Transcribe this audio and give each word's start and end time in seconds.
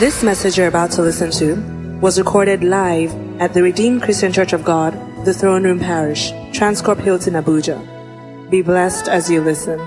This 0.00 0.24
message 0.24 0.58
you're 0.58 0.66
about 0.66 0.90
to 0.92 1.02
listen 1.02 1.30
to 1.38 1.54
was 2.00 2.18
recorded 2.18 2.64
live 2.64 3.14
at 3.40 3.54
the 3.54 3.62
Redeemed 3.62 4.02
Christian 4.02 4.32
Church 4.32 4.52
of 4.52 4.64
God, 4.64 4.92
the 5.24 5.32
Throne 5.32 5.62
Room 5.62 5.78
Parish, 5.78 6.32
Transcorp 6.50 6.98
Hilton, 6.98 7.34
Abuja. 7.34 7.78
Be 8.50 8.60
blessed 8.60 9.06
as 9.06 9.30
you 9.30 9.40
listen. 9.40 9.78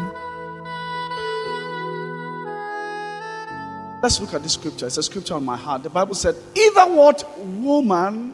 Let's 4.01 4.21
look 4.21 4.33
at 4.33 4.43
this 4.43 4.53
scripture. 4.53 4.87
It's 4.87 4.97
a 4.97 5.03
scripture 5.03 5.33
on 5.33 5.43
my 5.43 5.57
heart. 5.57 5.83
The 5.83 5.89
Bible 5.89 6.15
said, 6.15 6.37
Either 6.55 6.85
what 6.85 7.37
woman 7.39 8.33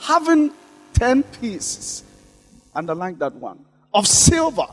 having 0.00 0.50
10 0.94 1.22
pieces, 1.22 2.02
underline 2.74 3.16
that 3.18 3.32
one, 3.36 3.64
of 3.94 4.08
silver, 4.08 4.66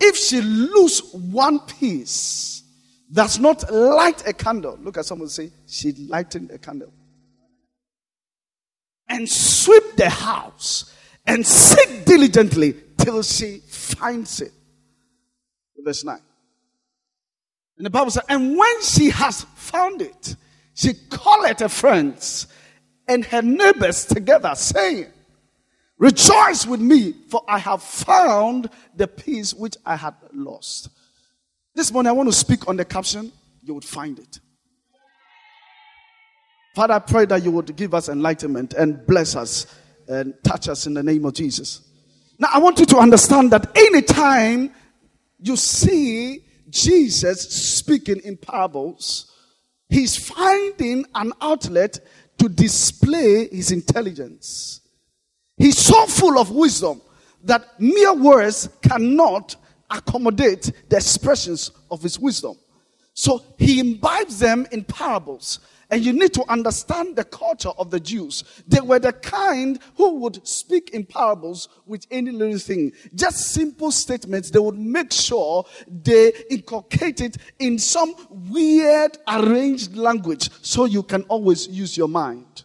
if 0.00 0.16
she 0.16 0.40
lose 0.40 1.00
one 1.12 1.60
piece, 1.60 2.55
does 3.12 3.38
not 3.38 3.70
light 3.72 4.26
a 4.26 4.32
candle. 4.32 4.78
Look 4.82 4.98
at 4.98 5.06
someone 5.06 5.28
say, 5.28 5.50
She 5.66 5.92
lightened 5.92 6.50
a 6.50 6.58
candle. 6.58 6.92
And 9.08 9.28
sweep 9.28 9.96
the 9.96 10.10
house 10.10 10.92
and 11.26 11.46
seek 11.46 12.04
diligently 12.04 12.74
till 12.98 13.22
she 13.22 13.58
finds 13.68 14.40
it. 14.40 14.52
Verse 15.78 16.04
9. 16.04 16.18
And 17.76 17.86
the 17.86 17.90
Bible 17.90 18.10
says, 18.10 18.24
and 18.28 18.56
when 18.56 18.82
she 18.82 19.10
has 19.10 19.42
found 19.54 20.02
it, 20.02 20.34
she 20.74 20.94
calleth 21.10 21.60
her 21.60 21.68
friends 21.68 22.48
and 23.06 23.24
her 23.26 23.42
neighbors 23.42 24.04
together, 24.04 24.54
saying, 24.54 25.06
Rejoice 25.98 26.66
with 26.66 26.80
me, 26.80 27.14
for 27.30 27.42
I 27.48 27.58
have 27.58 27.82
found 27.82 28.68
the 28.94 29.08
piece 29.08 29.54
which 29.54 29.76
I 29.86 29.96
had 29.96 30.14
lost. 30.34 30.90
This 31.76 31.92
morning 31.92 32.08
I 32.08 32.12
want 32.12 32.30
to 32.30 32.34
speak 32.34 32.66
on 32.68 32.78
the 32.78 32.86
caption, 32.86 33.30
you 33.62 33.74
would 33.74 33.84
find 33.84 34.18
it. 34.18 34.40
Father, 36.74 36.94
I 36.94 37.00
pray 37.00 37.26
that 37.26 37.44
you 37.44 37.50
would 37.50 37.76
give 37.76 37.92
us 37.92 38.08
enlightenment 38.08 38.72
and 38.72 39.06
bless 39.06 39.36
us 39.36 39.66
and 40.08 40.32
touch 40.42 40.70
us 40.70 40.86
in 40.86 40.94
the 40.94 41.02
name 41.02 41.26
of 41.26 41.34
Jesus. 41.34 41.82
Now, 42.38 42.48
I 42.50 42.60
want 42.60 42.78
you 42.78 42.86
to 42.86 42.96
understand 42.96 43.50
that 43.50 43.76
anytime 43.76 44.72
you 45.38 45.54
see 45.56 46.44
Jesus 46.70 47.42
speaking 47.42 48.20
in 48.24 48.38
parables, 48.38 49.30
he's 49.90 50.16
finding 50.16 51.04
an 51.14 51.34
outlet 51.42 51.98
to 52.38 52.48
display 52.48 53.48
his 53.48 53.70
intelligence. 53.70 54.80
He's 55.58 55.76
so 55.76 56.06
full 56.06 56.38
of 56.38 56.50
wisdom 56.50 57.02
that 57.44 57.78
mere 57.78 58.14
words 58.14 58.70
cannot 58.80 59.56
accommodate 59.90 60.72
the 60.88 60.96
expressions 60.96 61.70
of 61.90 62.02
his 62.02 62.18
wisdom. 62.18 62.56
So 63.14 63.42
he 63.58 63.80
imbibes 63.80 64.38
them 64.38 64.66
in 64.72 64.84
parables. 64.84 65.60
And 65.88 66.04
you 66.04 66.12
need 66.12 66.34
to 66.34 66.44
understand 66.50 67.14
the 67.14 67.24
culture 67.24 67.70
of 67.78 67.90
the 67.90 68.00
Jews. 68.00 68.42
They 68.66 68.80
were 68.80 68.98
the 68.98 69.12
kind 69.12 69.78
who 69.96 70.16
would 70.16 70.46
speak 70.46 70.90
in 70.90 71.04
parables 71.04 71.68
with 71.86 72.06
any 72.10 72.32
little 72.32 72.58
thing. 72.58 72.92
Just 73.14 73.52
simple 73.52 73.92
statements. 73.92 74.50
They 74.50 74.58
would 74.58 74.78
make 74.78 75.12
sure 75.12 75.64
they 75.86 76.32
inculcate 76.50 77.20
it 77.20 77.36
in 77.60 77.78
some 77.78 78.14
weird 78.50 79.16
arranged 79.28 79.96
language 79.96 80.50
so 80.62 80.86
you 80.86 81.04
can 81.04 81.22
always 81.22 81.68
use 81.68 81.96
your 81.96 82.08
mind. 82.08 82.64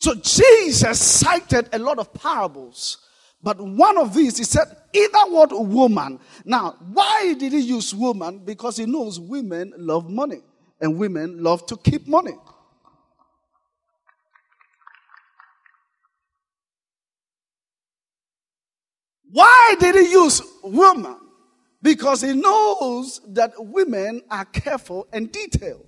So 0.00 0.14
Jesus 0.14 1.00
cited 1.00 1.70
a 1.72 1.78
lot 1.78 1.98
of 1.98 2.12
parables. 2.12 2.98
But 3.42 3.60
one 3.60 3.96
of 3.96 4.14
these, 4.14 4.36
he 4.36 4.44
said, 4.44 4.66
either 4.92 5.18
what 5.28 5.50
woman. 5.52 6.20
Now, 6.44 6.76
why 6.92 7.34
did 7.38 7.52
he 7.52 7.60
use 7.60 7.94
woman? 7.94 8.40
Because 8.44 8.76
he 8.76 8.86
knows 8.86 9.18
women 9.18 9.72
love 9.76 10.10
money 10.10 10.42
and 10.80 10.98
women 10.98 11.42
love 11.42 11.64
to 11.66 11.76
keep 11.76 12.06
money. 12.06 12.34
Why 19.32 19.74
did 19.78 19.94
he 19.94 20.10
use 20.10 20.42
woman? 20.62 21.16
Because 21.80 22.20
he 22.20 22.34
knows 22.34 23.20
that 23.28 23.52
women 23.56 24.22
are 24.30 24.44
careful 24.44 25.06
and 25.12 25.30
detailed. 25.30 25.86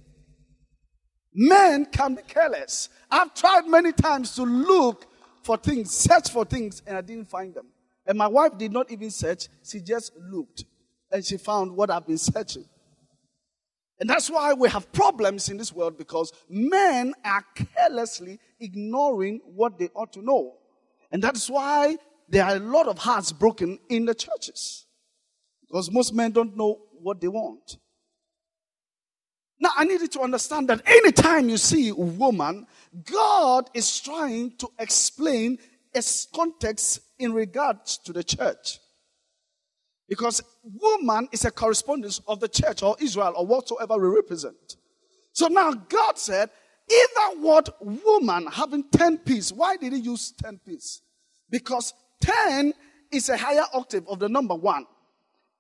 Men 1.34 1.86
can 1.86 2.14
be 2.14 2.22
careless. 2.22 2.88
I've 3.10 3.34
tried 3.34 3.66
many 3.66 3.92
times 3.92 4.34
to 4.36 4.42
look 4.42 5.06
for 5.42 5.56
things, 5.56 5.90
search 5.94 6.30
for 6.30 6.44
things, 6.44 6.82
and 6.86 6.96
I 6.96 7.00
didn't 7.00 7.28
find 7.28 7.54
them. 7.54 7.66
And 8.06 8.18
my 8.18 8.26
wife 8.26 8.58
did 8.58 8.72
not 8.72 8.90
even 8.90 9.10
search, 9.10 9.48
she 9.64 9.80
just 9.80 10.12
looked 10.16 10.64
and 11.10 11.24
she 11.24 11.36
found 11.36 11.76
what 11.76 11.90
I've 11.90 12.06
been 12.06 12.18
searching. 12.18 12.64
And 14.00 14.10
that's 14.10 14.28
why 14.28 14.52
we 14.54 14.68
have 14.68 14.90
problems 14.92 15.48
in 15.48 15.58
this 15.58 15.72
world 15.72 15.96
because 15.96 16.32
men 16.48 17.14
are 17.24 17.44
carelessly 17.54 18.40
ignoring 18.58 19.40
what 19.44 19.78
they 19.78 19.90
ought 19.94 20.12
to 20.14 20.22
know. 20.22 20.54
And 21.12 21.22
that's 21.22 21.48
why 21.48 21.98
there 22.28 22.44
are 22.44 22.56
a 22.56 22.58
lot 22.58 22.88
of 22.88 22.98
hearts 22.98 23.30
broken 23.30 23.78
in 23.88 24.06
the 24.06 24.14
churches. 24.14 24.86
Because 25.68 25.90
most 25.90 26.14
men 26.14 26.32
don't 26.32 26.56
know 26.56 26.80
what 27.00 27.20
they 27.20 27.28
want. 27.28 27.78
Now, 29.60 29.70
I 29.76 29.84
need 29.84 30.00
you 30.00 30.08
to 30.08 30.20
understand 30.22 30.68
that 30.70 30.82
anytime 30.84 31.48
you 31.48 31.56
see 31.56 31.90
a 31.90 31.94
woman, 31.94 32.66
God 33.04 33.70
is 33.74 34.00
trying 34.00 34.56
to 34.58 34.68
explain 34.78 35.58
its 35.94 36.26
context 36.34 37.00
in 37.18 37.32
regards 37.32 37.98
to 37.98 38.12
the 38.12 38.24
church. 38.24 38.78
Because 40.08 40.42
woman 40.62 41.28
is 41.32 41.44
a 41.44 41.50
correspondence 41.50 42.20
of 42.26 42.40
the 42.40 42.48
church 42.48 42.82
or 42.82 42.96
Israel 43.00 43.32
or 43.36 43.46
whatsoever 43.46 43.96
we 43.96 44.14
represent. 44.14 44.76
So 45.32 45.48
now 45.48 45.72
God 45.72 46.18
said, 46.18 46.50
either 46.90 47.40
what 47.40 47.76
woman 47.80 48.46
having 48.50 48.84
10 48.90 49.18
pieces, 49.18 49.52
why 49.52 49.76
did 49.76 49.92
he 49.92 50.00
use 50.00 50.32
10 50.42 50.60
pieces? 50.66 51.00
Because 51.48 51.94
10 52.20 52.74
is 53.10 53.28
a 53.28 53.36
higher 53.36 53.64
octave 53.72 54.06
of 54.08 54.18
the 54.18 54.28
number 54.28 54.54
one. 54.54 54.86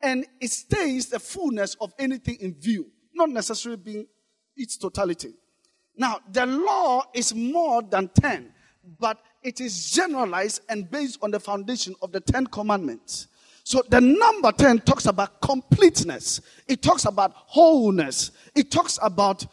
And 0.02 0.26
it 0.40 0.50
stays 0.50 1.06
the 1.06 1.20
fullness 1.20 1.76
of 1.80 1.94
anything 1.98 2.36
in 2.40 2.54
view, 2.54 2.90
not 3.14 3.30
necessarily 3.30 3.80
being 3.80 4.06
its 4.56 4.76
totality. 4.76 5.34
Now, 5.96 6.20
the 6.30 6.46
law 6.46 7.04
is 7.14 7.34
more 7.34 7.82
than 7.82 8.08
10, 8.08 8.52
but 8.98 9.18
it 9.42 9.60
is 9.60 9.90
generalized 9.90 10.62
and 10.68 10.90
based 10.90 11.18
on 11.22 11.30
the 11.30 11.40
foundation 11.40 11.94
of 12.02 12.12
the 12.12 12.20
10 12.20 12.46
commandments. 12.46 13.28
So 13.64 13.82
the 13.88 14.00
number 14.00 14.50
10 14.52 14.80
talks 14.80 15.06
about 15.06 15.40
completeness. 15.40 16.40
It 16.66 16.82
talks 16.82 17.04
about 17.04 17.32
wholeness. 17.34 18.32
It 18.54 18.70
talks 18.70 18.98
about 19.00 19.46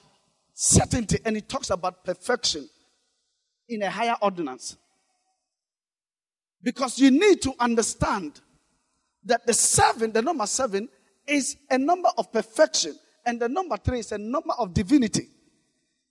certainty 0.53 1.19
and 1.25 1.37
it 1.37 1.47
talks 1.47 1.69
about 1.69 2.03
perfection 2.03 2.67
in 3.67 3.83
a 3.83 3.89
higher 3.89 4.15
ordinance. 4.21 4.77
Because 6.61 6.99
you 6.99 7.11
need 7.11 7.41
to 7.43 7.53
understand 7.59 8.41
that 9.23 9.45
the 9.45 9.53
seven, 9.53 10.11
the 10.11 10.21
number 10.21 10.45
seven, 10.47 10.89
is 11.27 11.57
a 11.69 11.77
number 11.77 12.09
of 12.17 12.31
perfection, 12.31 12.97
and 13.25 13.39
the 13.39 13.47
number 13.47 13.77
three 13.77 13.99
is 13.99 14.11
a 14.11 14.17
number 14.17 14.53
of 14.57 14.73
divinity. 14.73 15.29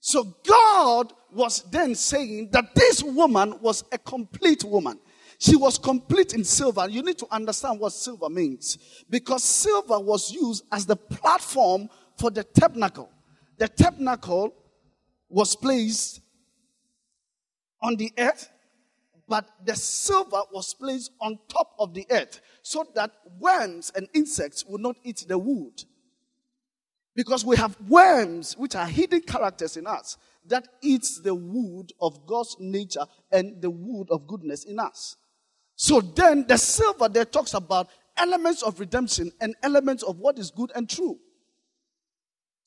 So 0.00 0.36
God 0.47 1.12
was 1.32 1.62
then 1.70 1.94
saying 1.94 2.50
that 2.53 2.75
this 2.75 3.03
woman 3.03 3.60
was 3.60 3.84
a 3.92 3.98
complete 3.98 4.64
woman. 4.64 4.98
She 5.38 5.54
was 5.54 5.78
complete 5.78 6.34
in 6.34 6.44
silver. 6.44 6.88
You 6.88 7.03
need 7.03 7.19
to 7.19 7.26
understand 7.31 7.78
what 7.78 7.92
silver 7.92 8.28
means. 8.28 8.78
Because 9.08 9.44
silver 9.44 10.00
was 10.00 10.32
used 10.32 10.64
as 10.72 10.87
the 10.87 10.97
platform 10.97 11.88
for 12.16 12.31
the 12.31 12.42
tabernacle. 12.42 13.10
The 13.56 13.69
tabernacle 13.69 14.53
was 15.28 15.54
placed 15.54 16.20
on 17.81 17.97
the 17.97 18.12
earth, 18.19 18.50
but 19.28 19.48
the 19.64 19.76
silver 19.76 20.42
was 20.53 20.75
placed 20.75 21.12
on 21.20 21.38
top 21.48 21.75
of 21.78 21.94
the 21.94 22.06
earth 22.10 22.41
so 22.62 22.84
that 22.94 23.12
worms 23.38 23.93
and 23.94 24.08
insects 24.14 24.64
would 24.67 24.81
not 24.81 24.96
eat 25.05 25.25
the 25.28 25.38
wood. 25.38 25.84
Because 27.19 27.44
we 27.44 27.56
have 27.56 27.76
worms, 27.88 28.56
which 28.56 28.76
are 28.76 28.87
hidden 28.87 29.23
characters 29.23 29.76
in 29.76 29.88
us, 29.88 30.17
that 30.47 30.69
eats 30.81 31.20
the 31.20 31.35
wood 31.35 31.93
of 32.00 32.25
God's 32.25 32.55
nature 32.61 33.05
and 33.32 33.61
the 33.61 33.70
wood 33.70 34.06
of 34.12 34.29
goodness 34.29 34.62
in 34.62 34.79
us. 34.79 35.17
So 35.75 36.00
then 36.00 36.47
the 36.47 36.56
silver 36.56 37.09
there 37.09 37.25
talks 37.25 37.55
about 37.55 37.88
elements 38.17 38.62
of 38.62 38.79
redemption 38.79 39.32
and 39.41 39.56
elements 39.65 40.05
of 40.05 40.20
what 40.20 40.38
is 40.38 40.53
good 40.53 40.70
and 40.76 40.88
true. 40.88 41.19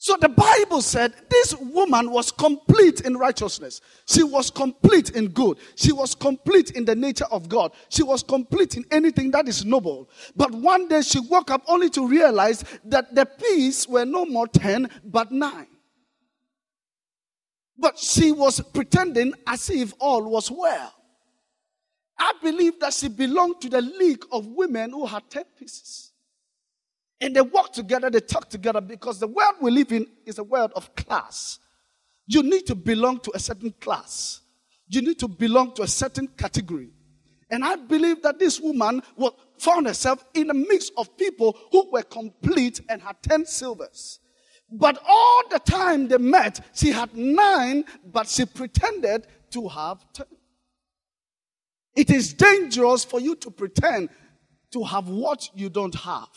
So 0.03 0.17
the 0.19 0.29
Bible 0.29 0.81
said 0.81 1.13
this 1.29 1.53
woman 1.55 2.09
was 2.09 2.31
complete 2.31 3.01
in 3.01 3.17
righteousness. 3.17 3.81
She 4.07 4.23
was 4.23 4.49
complete 4.49 5.11
in 5.11 5.27
good. 5.27 5.59
She 5.75 5.91
was 5.91 6.15
complete 6.15 6.71
in 6.71 6.85
the 6.85 6.95
nature 6.95 7.27
of 7.29 7.47
God. 7.47 7.71
She 7.89 8.01
was 8.01 8.23
complete 8.23 8.75
in 8.75 8.83
anything 8.89 9.29
that 9.29 9.47
is 9.47 9.63
noble. 9.63 10.09
But 10.35 10.49
one 10.55 10.87
day 10.87 11.03
she 11.03 11.19
woke 11.19 11.51
up 11.51 11.61
only 11.67 11.87
to 11.91 12.07
realize 12.07 12.65
that 12.85 13.13
the 13.13 13.27
piece 13.27 13.87
were 13.87 14.03
no 14.03 14.25
more 14.25 14.47
10 14.47 14.89
but 15.05 15.31
9. 15.31 15.67
But 17.77 17.99
she 17.99 18.31
was 18.31 18.59
pretending 18.59 19.35
as 19.45 19.69
if 19.69 19.93
all 19.99 20.23
was 20.23 20.49
well. 20.49 20.95
I 22.17 22.33
believe 22.41 22.79
that 22.79 22.93
she 22.93 23.07
belonged 23.07 23.61
to 23.61 23.69
the 23.69 23.81
league 23.83 24.25
of 24.31 24.47
women 24.47 24.89
who 24.89 25.05
had 25.05 25.29
10 25.29 25.43
pieces. 25.59 26.10
And 27.21 27.35
they 27.35 27.41
walk 27.41 27.71
together, 27.71 28.09
they 28.09 28.19
talk 28.19 28.49
together 28.49 28.81
because 28.81 29.19
the 29.19 29.27
world 29.27 29.55
we 29.61 29.69
live 29.69 29.91
in 29.91 30.07
is 30.25 30.39
a 30.39 30.43
world 30.43 30.71
of 30.75 30.95
class. 30.95 31.59
You 32.25 32.41
need 32.41 32.65
to 32.65 32.75
belong 32.75 33.19
to 33.21 33.31
a 33.35 33.39
certain 33.39 33.73
class. 33.79 34.41
You 34.87 35.01
need 35.01 35.19
to 35.19 35.27
belong 35.27 35.73
to 35.75 35.83
a 35.83 35.87
certain 35.87 36.27
category. 36.27 36.89
And 37.51 37.63
I 37.63 37.75
believe 37.75 38.23
that 38.23 38.39
this 38.39 38.59
woman 38.59 39.03
found 39.57 39.85
herself 39.85 40.25
in 40.33 40.49
a 40.49 40.53
mix 40.53 40.89
of 40.97 41.15
people 41.15 41.57
who 41.71 41.91
were 41.91 42.01
complete 42.01 42.81
and 42.89 43.01
had 43.01 43.21
10 43.21 43.45
silvers. 43.45 44.19
But 44.71 44.97
all 45.07 45.43
the 45.49 45.59
time 45.59 46.07
they 46.07 46.17
met, 46.17 46.65
she 46.73 46.91
had 46.91 47.15
nine, 47.15 47.83
but 48.05 48.27
she 48.27 48.45
pretended 48.45 49.27
to 49.51 49.67
have 49.67 50.03
10. 50.13 50.25
It 51.93 52.09
is 52.09 52.33
dangerous 52.33 53.03
for 53.03 53.19
you 53.19 53.35
to 53.35 53.51
pretend 53.51 54.09
to 54.71 54.83
have 54.85 55.09
what 55.09 55.49
you 55.53 55.69
don't 55.69 55.95
have. 55.95 56.29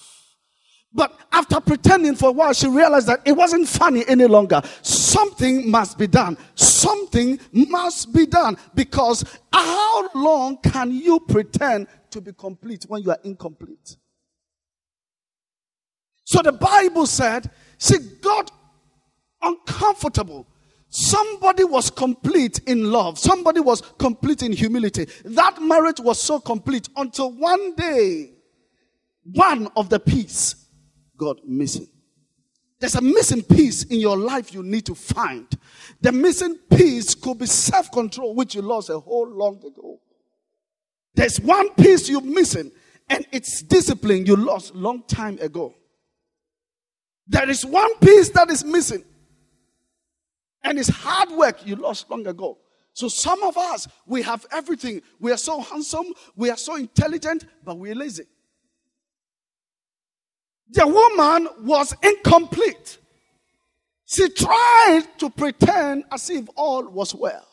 But 0.95 1.19
after 1.33 1.61
pretending 1.61 2.15
for 2.15 2.29
a 2.29 2.33
while, 2.33 2.53
she 2.53 2.69
realized 2.69 3.09
that 3.09 3.21
it 3.25 3.33
wasn't 3.33 3.67
funny 3.67 4.05
any 4.07 4.27
longer. 4.27 4.63
Something 4.83 5.69
must 5.69 5.99
be 5.99 6.07
done. 6.07 6.39
Something 6.55 7.41
must 7.53 8.15
be 8.15 8.27
done. 8.27 8.57
Because 8.75 9.25
how 9.53 10.09
long 10.15 10.59
can 10.59 10.93
you 10.93 11.19
pretend 11.19 11.89
to 12.11 12.21
be 12.21 12.33
complete 12.33 12.85
when 12.87 13.03
you 13.03 13.11
are 13.11 13.19
incomplete? 13.25 13.97
So 16.23 16.43
the 16.43 16.53
Bible 16.53 17.07
said 17.07 17.51
she 17.77 17.99
got 18.23 18.53
uncomfortable. 19.43 20.47
Somebody 20.91 21.65
was 21.65 21.91
complete 21.91 22.61
in 22.69 22.93
love. 22.93 23.19
Somebody 23.19 23.59
was 23.59 23.83
complete 23.99 24.45
in 24.45 24.53
humility. 24.53 25.09
That 25.25 25.61
marriage 25.61 25.99
was 25.99 26.21
so 26.21 26.39
complete 26.39 26.89
until 26.97 27.33
one 27.33 27.75
day, 27.75 28.31
one 29.25 29.69
of 29.77 29.89
the 29.89 29.99
piece 29.99 30.64
got 31.17 31.47
missing. 31.47 31.89
There's 32.79 32.97
a 32.97 33.01
missing 33.01 33.43
piece 33.43 33.85
in 33.85 33.99
your 33.99 34.17
life 34.17 34.53
you 34.53 34.63
need 34.63 34.85
to 34.87 34.95
find. 34.95 35.47
The 36.01 36.13
missing 36.13 36.57
piece 36.71 37.15
could 37.15 37.39
be 37.39 37.47
self 37.47 37.91
control, 37.91 38.35
which 38.35 38.55
you 38.55 38.63
lost 38.63 38.91
a 38.91 38.99
whole 38.99 39.29
long 39.29 39.57
ago. 39.65 40.01
There's 41.15 41.41
one 41.41 41.71
piece 41.75 42.09
you're 42.09 42.21
missing, 42.21 42.73
and 43.09 43.25
it's 43.33 43.63
discipline 43.63 44.27
you 44.27 44.37
lost 44.37 44.75
long 44.75 45.03
time 45.05 45.39
ago. 45.41 45.75
There 47.27 47.49
is 47.49 47.65
one 47.65 47.97
piece 47.99 48.29
that 48.31 48.51
is 48.51 48.65
missing, 48.65 49.05
and 50.63 50.79
it's 50.79 50.89
hard 50.89 51.31
work 51.31 51.67
you 51.67 51.77
lost 51.77 52.11
long 52.11 52.27
ago. 52.27 52.59
So 52.93 53.09
some 53.09 53.43
of 53.43 53.57
us, 53.57 53.89
we 54.07 54.23
have 54.23 54.47
everything. 54.53 55.03
We 55.19 55.33
are 55.33 55.37
so 55.37 55.61
handsome, 55.61 56.13
we 56.37 56.51
are 56.51 56.57
so 56.57 56.77
intelligent, 56.77 57.47
but 57.65 57.79
we're 57.79 57.95
lazy. 57.95 58.25
The 60.71 60.87
woman 60.87 61.49
was 61.67 61.95
incomplete. 62.03 62.99
She 64.07 64.29
tried 64.29 65.05
to 65.19 65.31
pretend 65.31 66.05
as 66.13 66.31
if 66.31 66.49
all 66.57 66.89
was 66.89 67.15
well. 67.15 67.47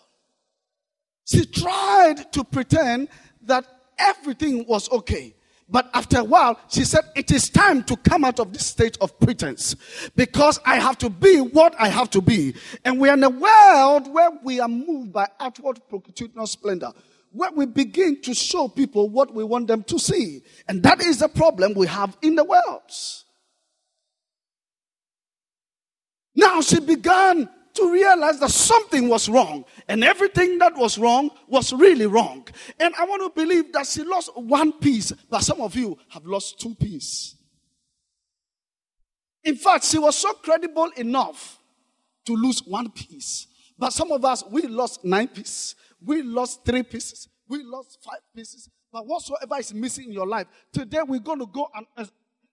She 1.25 1.46
tried 1.46 2.31
to 2.34 2.44
pretend 2.44 3.10
that 3.44 3.66
everything 3.98 4.66
was 4.68 4.90
okay. 4.92 5.34
But 5.69 5.90
after 5.94 6.19
a 6.19 6.24
while, 6.24 6.60
she 6.68 6.84
said, 6.84 7.06
It 7.16 7.31
is 7.31 7.50
time 7.50 7.84
to 7.86 7.96
come 7.96 8.25
out 8.25 8.42
of 8.42 8.52
this 8.52 8.68
state 8.68 8.98
of 9.00 9.18
pretense 9.19 9.75
because 10.16 10.60
I 10.66 10.75
have 10.75 10.98
to 10.98 11.10
be 11.10 11.40
what 11.40 11.74
I 11.80 11.88
have 11.88 12.10
to 12.12 12.22
be. 12.22 12.54
And 12.84 13.00
we 13.00 13.08
are 13.08 13.13
in 13.13 13.24
a 13.24 13.30
world 13.30 14.13
where 14.13 14.31
we 14.44 14.60
are 14.60 14.68
moved 14.68 15.13
by 15.13 15.30
outward 15.40 15.80
procuturnal 15.90 16.46
splendor 16.46 16.92
where 17.31 17.51
we 17.51 17.66
begin 17.66 18.22
to 18.22 18.33
show 18.33 18.68
people 18.68 19.10
what 19.10 19.33
we 19.33 19.44
want 19.44 19.68
them 19.68 19.83
to 19.83 19.98
see. 19.98 20.42
And 20.68 20.83
that 20.83 21.01
is 21.01 21.19
the 21.19 21.30
problem 21.30 21.74
we 21.74 21.88
have 21.88 22.18
in 22.22 22.36
the 22.36 22.44
world. 22.44 22.92
Now 26.36 26.62
she 26.62 26.80
began 26.80 27.50
to 27.74 27.92
realize 27.92 28.39
that 28.39 28.51
something 28.51 29.07
was 29.07 29.30
wrong 29.30 29.63
and 29.88 30.04
everything 30.04 30.57
that 30.57 30.75
was 30.75 30.98
wrong 30.98 31.30
was 31.48 31.72
really 31.72 32.06
wrong. 32.06 32.45
And 32.80 32.94
I 32.95 33.06
want 33.06 33.24
to 33.24 33.42
believe 33.42 33.72
that 33.74 33.88
she 33.88 34.04
lost 34.04 34.30
one 34.36 34.74
piece, 34.74 35.12
but 35.30 35.42
some 35.42 35.62
of 35.62 35.75
you 35.75 35.98
have 36.10 36.25
lost 36.25 36.60
two 36.60 36.75
pieces. 36.75 37.36
In 39.44 39.56
fact, 39.56 39.86
she 39.86 39.98
was 39.98 40.18
so 40.18 40.34
credible 40.34 40.92
enough 40.98 41.60
to 42.25 42.34
lose 42.34 42.62
one 42.66 42.92
piece. 42.92 43.48
But 43.77 43.94
some 43.94 44.12
of 44.12 44.24
us, 44.24 44.44
we 44.51 44.63
lost 44.63 45.04
nine 45.04 45.27
pieces. 45.27 45.75
We 46.06 46.21
lost 46.24 46.65
three 46.65 46.83
pieces. 46.83 47.27
We 47.48 47.63
lost 47.63 48.00
five 48.03 48.21
pieces. 48.36 48.69
But 48.92 49.06
whatsoever 49.06 49.57
is 49.59 49.74
missing 49.74 50.06
in 50.06 50.13
your 50.13 50.27
life, 50.27 50.48
today 50.74 51.00
we're 51.07 51.19
going 51.19 51.39
to 51.39 51.45
go 51.45 51.69
and 51.98 52.09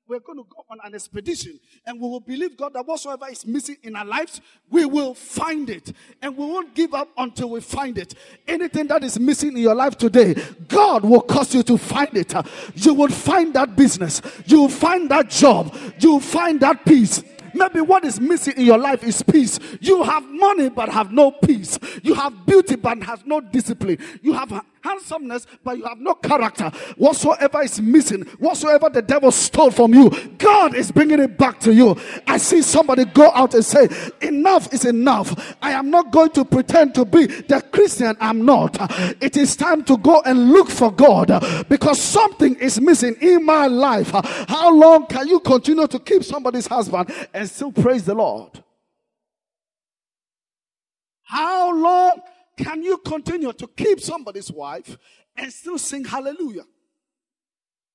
we're 0.09 0.21
going 0.21 0.39
to 0.39 0.47
go 0.49 0.65
on 0.71 0.79
an 0.85 0.95
expedition 0.95 1.61
and 1.87 2.01
we 2.01 2.09
will 2.09 2.21
believe 2.21 2.57
God 2.57 2.73
that 2.73 2.87
whatsoever 2.87 3.27
is 3.31 3.47
missing 3.47 3.77
in 3.83 3.95
our 3.95 4.07
lives, 4.07 4.41
we 4.71 4.87
will 4.87 5.15
find 5.15 5.69
it. 5.69 5.93
And 6.23 6.35
we 6.37 6.47
won't 6.47 6.75
give 6.75 6.95
up 6.95 7.11
until 7.19 7.51
we 7.51 7.61
find 7.61 7.99
it. 7.99 8.15
Anything 8.47 8.87
that 8.87 9.05
is 9.05 9.21
missing 9.21 9.51
in 9.51 9.59
your 9.59 9.75
life 9.75 9.99
today, 9.99 10.35
God 10.67 11.05
will 11.05 11.21
cause 11.21 11.55
you 11.55 11.63
to 11.65 11.77
find 11.77 12.17
it. 12.17 12.33
You 12.75 12.95
will 12.95 13.11
find 13.11 13.53
that 13.55 13.77
business. 13.77 14.23
You 14.47 14.63
will 14.63 14.69
find 14.71 15.11
that 15.11 15.29
job. 15.29 15.77
You 15.99 16.13
will 16.13 16.21
find 16.21 16.59
that 16.61 16.87
peace. 16.87 17.23
Maybe 17.55 17.81
what 17.81 18.05
is 18.05 18.21
missing 18.21 18.55
in 18.57 18.67
your 18.67 18.79
life 18.79 19.03
is 19.05 19.23
peace. 19.23 19.59
You 19.81 20.03
have 20.03 20.25
money 20.25 20.69
but 20.69 20.89
have 20.89 21.13
no 21.13 21.31
peace. 21.31 21.79
You 22.03 22.15
have 22.15 22.47
beauty 22.47 22.77
but 22.77 23.03
has 23.03 23.25
no 23.25 23.41
discipline. 23.41 23.99
You 24.23 24.33
have 24.33 24.65
handsomeness 24.83 25.47
but 25.65 25.79
you 25.79 25.85
have 25.85 25.99
no 25.99 26.15
character. 26.15 26.71
Whatsoever 26.97 27.63
is 27.63 27.81
missing, 27.81 28.23
whatsoever 28.39 28.89
the 28.91 29.03
devil 29.03 29.31
stole 29.31 29.71
from 29.71 29.95
you, 29.95 30.11
God 30.39 30.75
is 30.75 30.91
bringing 30.91 31.21
it 31.21 31.37
back 31.39 31.61
to 31.61 31.73
you. 31.73 31.97
I 32.27 32.39
see 32.39 32.63
somebody 32.63 33.05
go 33.05 33.31
out 33.33 33.55
and 33.55 33.65
say, 33.65 33.89
Enough 34.21 34.73
is 34.73 34.85
enough. 34.85 35.57
I 35.63 35.73
am 35.73 35.91
not 35.91 36.11
going 36.11 36.31
to 36.31 36.45
pretend 36.45 36.95
to 36.95 37.05
be 37.05 37.27
the 37.27 37.63
Christian 37.73 38.17
I'm 38.21 38.45
not. 38.45 38.77
It 39.23 39.37
is 39.37 39.57
time 39.57 39.85
to 39.85 39.97
go 39.97 40.23
and 40.25 40.51
look 40.51 40.69
for 40.69 40.93
God 40.93 41.29
because 41.69 42.01
something 42.01 42.55
is 42.57 42.81
missing 42.81 43.17
in 43.21 43.45
my 43.45 43.67
life. 43.67 44.11
How 44.49 44.75
long 44.75 45.07
can 45.07 45.29
you 45.29 45.41
continue 45.41 45.87
to 45.87 45.99
keep 45.99 46.25
somebody's 46.25 46.67
husband 46.67 47.13
and 47.33 47.49
still 47.49 47.73
praise 47.73 48.05
the 48.05 48.15
Lord? 48.15 48.63
How 51.25 51.75
long 51.75 52.23
can 52.59 52.83
you 52.83 52.99
continue 52.99 53.53
to 53.53 53.67
keep 53.69 54.01
somebody's 54.01 54.51
wife 54.51 54.99
and 55.37 55.53
still 55.53 55.79
sing 55.79 56.05
hallelujah? 56.05 56.65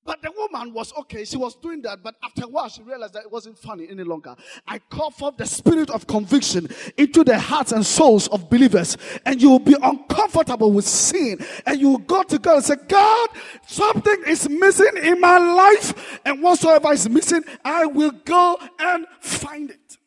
But 0.05 0.21
the 0.21 0.31
woman 0.31 0.73
was 0.73 0.91
okay. 0.99 1.23
She 1.23 1.37
was 1.37 1.55
doing 1.55 1.81
that. 1.83 2.03
But 2.03 2.15
after 2.21 2.43
a 2.43 2.47
while, 2.47 2.67
she 2.67 2.81
realized 2.81 3.13
that 3.13 3.23
it 3.23 3.31
wasn't 3.31 3.57
funny 3.57 3.87
any 3.89 4.03
longer. 4.03 4.35
I 4.67 4.79
call 4.79 5.11
forth 5.11 5.37
the 5.37 5.45
spirit 5.45 5.89
of 5.89 6.07
conviction 6.07 6.67
into 6.97 7.23
the 7.23 7.39
hearts 7.39 7.71
and 7.71 7.85
souls 7.85 8.27
of 8.27 8.49
believers. 8.49 8.97
And 9.25 9.41
you 9.41 9.49
will 9.49 9.59
be 9.59 9.77
uncomfortable 9.81 10.73
with 10.73 10.85
sin. 10.85 11.39
And 11.65 11.79
you 11.79 11.91
will 11.91 11.97
go 11.99 12.23
to 12.23 12.37
God 12.37 12.55
and 12.55 12.65
say, 12.65 12.75
God, 12.85 13.29
something 13.65 14.23
is 14.27 14.49
missing 14.49 14.97
in 15.01 15.21
my 15.21 15.37
life. 15.37 16.19
And 16.25 16.41
whatsoever 16.41 16.91
is 16.91 17.07
missing, 17.07 17.43
I 17.63 17.85
will 17.85 18.11
go 18.11 18.59
and 18.79 19.05
find 19.21 19.69
it. 19.69 19.97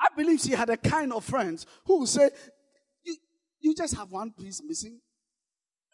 I 0.00 0.06
believe 0.16 0.38
she 0.38 0.52
had 0.52 0.70
a 0.70 0.76
kind 0.76 1.12
of 1.12 1.24
friends 1.24 1.66
who 1.86 1.98
would 2.00 2.08
say, 2.08 2.30
you, 3.60 3.74
just 3.74 3.96
have 3.96 4.10
one 4.10 4.32
piece 4.32 4.62
missing. 4.64 5.00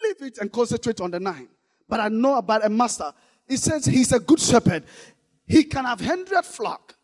Leave 0.02 0.22
it 0.22 0.38
and 0.38 0.50
concentrate 0.52 1.00
on 1.00 1.10
the 1.10 1.20
nine 1.20 1.48
but 1.88 2.00
I 2.00 2.08
know 2.08 2.36
about 2.36 2.64
a 2.64 2.68
master. 2.68 3.12
He 3.48 3.56
says 3.56 3.84
he's 3.84 4.12
a 4.12 4.20
good 4.20 4.40
shepherd. 4.40 4.84
He 5.46 5.64
can 5.64 5.84
have 5.84 6.00
hundred 6.00 6.44
flock. 6.44 6.96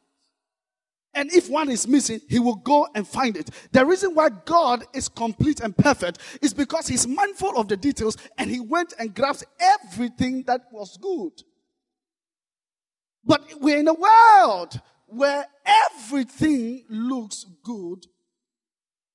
And 1.13 1.31
if 1.33 1.51
one 1.51 1.71
is 1.71 1.89
missing, 1.89 2.21
he 2.29 2.39
will 2.39 2.55
go 2.57 2.87
and 2.95 3.07
find 3.07 3.37
it. 3.37 3.51
The 3.73 3.85
reason 3.85 4.15
why 4.15 4.29
God 4.45 4.85
is 4.95 5.09
complete 5.09 5.61
and 5.61 5.77
perfect 5.77 6.19
is 6.41 6.55
because 6.55 6.87
he's 6.87 7.07
mindful 7.07 7.59
of 7.59 7.67
the 7.67 7.77
details 7.77 8.17
and 8.39 8.49
he 8.49 8.61
went 8.61 8.95
and 8.99 9.13
grabbed 9.13 9.45
everything 9.59 10.45
that 10.45 10.63
was 10.71 10.97
good. 10.97 11.33
But 13.25 13.43
we're 13.61 13.79
in 13.79 13.89
a 13.89 13.95
world 13.95 14.81
where 15.07 15.47
everything 15.67 16.85
looks 16.89 17.45
good 17.65 18.07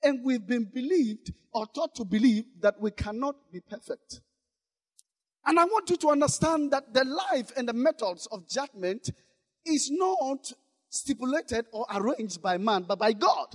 and 0.05 0.23
we've 0.23 0.45
been 0.45 0.63
believed 0.63 1.33
or 1.51 1.65
taught 1.67 1.95
to 1.95 2.05
believe 2.05 2.45
that 2.61 2.79
we 2.79 2.91
cannot 2.91 3.35
be 3.51 3.59
perfect. 3.59 4.21
And 5.45 5.59
I 5.59 5.65
want 5.65 5.89
you 5.89 5.97
to 5.97 6.09
understand 6.09 6.71
that 6.71 6.93
the 6.93 7.03
life 7.03 7.51
and 7.57 7.67
the 7.67 7.73
methods 7.73 8.27
of 8.27 8.47
judgment 8.47 9.11
is 9.65 9.89
not 9.91 10.51
stipulated 10.89 11.65
or 11.71 11.85
arranged 11.93 12.41
by 12.41 12.57
man, 12.57 12.85
but 12.87 12.99
by 12.99 13.13
God. 13.13 13.47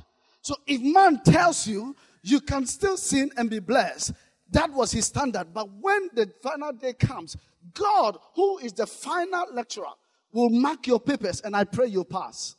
So 0.43 0.57
if 0.67 0.81
man 0.81 1.23
tells 1.23 1.67
you 1.67 1.97
you 2.23 2.41
can 2.41 2.67
still 2.67 2.97
sin 2.97 3.31
and 3.37 3.49
be 3.49 3.61
blessed, 3.61 4.13
that 4.51 4.73
was 4.73 4.93
his 4.93 5.07
standard. 5.07 5.55
But 5.55 5.69
when 5.81 6.11
the 6.15 6.33
final 6.43 6.73
day 6.73 6.93
comes, 6.93 7.37
God, 7.75 8.19
who 8.35 8.59
is 8.59 8.73
the 8.73 8.87
final 8.87 9.47
lecturer, 9.53 9.95
will 10.33 10.51
mark 10.51 10.87
your 10.87 11.01
papers 11.01 11.41
and 11.41 11.55
I 11.57 11.65
pray 11.65 11.87
you 11.87 12.05
pass. 12.05 12.57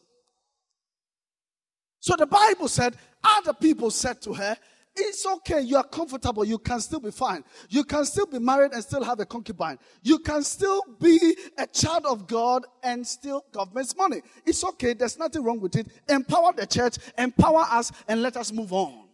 So 2.02 2.16
the 2.18 2.26
Bible 2.26 2.68
said, 2.68 2.98
other 3.24 3.54
people 3.54 3.92
said 3.92 4.22
to 4.24 4.34
her, 4.34 4.58
it's 4.96 5.26
okay. 5.26 5.62
You 5.62 5.78
are 5.78 5.84
comfortable. 5.84 6.44
You 6.44 6.58
can 6.58 6.82
still 6.82 7.00
be 7.00 7.12
fine. 7.12 7.44
You 7.70 7.84
can 7.84 8.04
still 8.04 8.26
be 8.26 8.40
married 8.40 8.74
and 8.74 8.84
still 8.84 9.04
have 9.04 9.20
a 9.20 9.26
concubine. 9.26 9.78
You 10.02 10.20
can 10.20 10.44
still 10.44 10.82
be 11.00 11.38
a 11.58 11.66
child 11.68 12.06
of 12.06 12.28
God 12.28 12.66
and 12.84 13.08
still 13.08 13.46
government's 13.54 13.96
money. 13.96 14.22
It's 14.46 14.64
okay. 14.66 14.94
There's 14.94 15.18
nothing 15.18 15.44
wrong 15.44 15.62
with 15.62 15.78
it. 15.78 15.88
Empower 16.10 16.52
the 16.54 16.66
church, 16.66 16.98
empower 17.18 17.66
us, 17.70 17.92
and 18.08 18.22
let 18.22 18.36
us 18.36 18.52
move 18.52 18.74
on. 18.74 19.08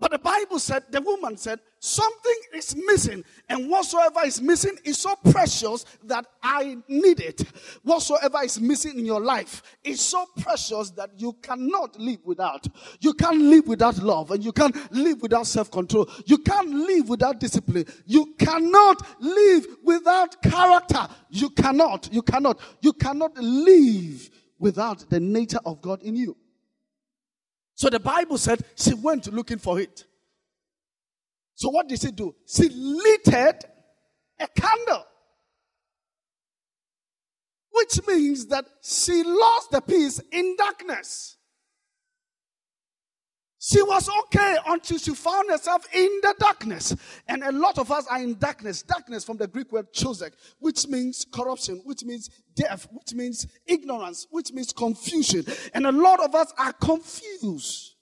But 0.00 0.12
the 0.12 0.18
Bible 0.18 0.60
said, 0.60 0.84
the 0.90 1.00
woman 1.00 1.36
said, 1.36 1.58
something 1.80 2.40
is 2.54 2.76
missing. 2.76 3.24
And 3.48 3.68
whatsoever 3.68 4.20
is 4.24 4.40
missing 4.40 4.76
is 4.84 4.96
so 4.98 5.16
precious 5.30 5.84
that 6.04 6.24
I 6.40 6.76
need 6.86 7.20
it. 7.20 7.40
Whatsoever 7.82 8.38
is 8.44 8.60
missing 8.60 8.98
in 8.98 9.04
your 9.04 9.20
life 9.20 9.62
is 9.82 10.00
so 10.00 10.24
precious 10.38 10.90
that 10.90 11.10
you 11.18 11.32
cannot 11.42 11.98
live 11.98 12.20
without. 12.24 12.66
You 13.00 13.12
can't 13.14 13.40
live 13.40 13.66
without 13.66 13.98
love 13.98 14.30
and 14.30 14.44
you 14.44 14.52
can't 14.52 14.76
live 14.92 15.20
without 15.20 15.48
self 15.48 15.70
control. 15.70 16.08
You 16.26 16.38
can't 16.38 16.70
live 16.70 17.08
without 17.08 17.40
discipline. 17.40 17.86
You 18.06 18.34
cannot 18.38 19.04
live 19.20 19.66
without 19.82 20.40
character. 20.42 21.08
You 21.30 21.50
cannot, 21.50 22.08
you 22.12 22.22
cannot, 22.22 22.60
you 22.80 22.92
cannot 22.92 23.36
live 23.36 24.30
without 24.60 25.10
the 25.10 25.18
nature 25.18 25.60
of 25.64 25.80
God 25.80 26.02
in 26.02 26.14
you. 26.14 26.36
So 27.78 27.88
the 27.88 28.00
Bible 28.00 28.38
said 28.38 28.64
she 28.74 28.92
went 28.92 29.32
looking 29.32 29.58
for 29.58 29.78
it. 29.78 30.04
So 31.54 31.68
what 31.68 31.86
did 31.86 32.00
she 32.00 32.10
do? 32.10 32.34
She 32.44 32.68
lit 32.68 33.28
a 33.28 34.48
candle. 34.48 35.04
Which 37.70 38.04
means 38.08 38.46
that 38.46 38.64
she 38.82 39.22
lost 39.22 39.70
the 39.70 39.80
piece 39.80 40.20
in 40.32 40.56
darkness. 40.56 41.36
She 43.70 43.82
was 43.82 44.08
okay 44.20 44.56
until 44.66 44.96
she 44.96 45.14
found 45.14 45.50
herself 45.50 45.86
in 45.92 46.08
the 46.22 46.34
darkness. 46.38 46.96
And 47.26 47.44
a 47.44 47.52
lot 47.52 47.76
of 47.76 47.92
us 47.92 48.06
are 48.06 48.22
in 48.22 48.38
darkness. 48.38 48.82
Darkness 48.82 49.24
from 49.24 49.36
the 49.36 49.46
Greek 49.46 49.70
word 49.70 49.92
chosek, 49.92 50.32
which 50.58 50.86
means 50.86 51.26
corruption, 51.30 51.82
which 51.84 52.02
means 52.02 52.30
death, 52.54 52.88
which 52.90 53.12
means 53.12 53.46
ignorance, 53.66 54.26
which 54.30 54.52
means 54.52 54.72
confusion. 54.72 55.44
And 55.74 55.86
a 55.86 55.92
lot 55.92 56.24
of 56.24 56.34
us 56.34 56.50
are 56.56 56.72
confused. 56.72 57.96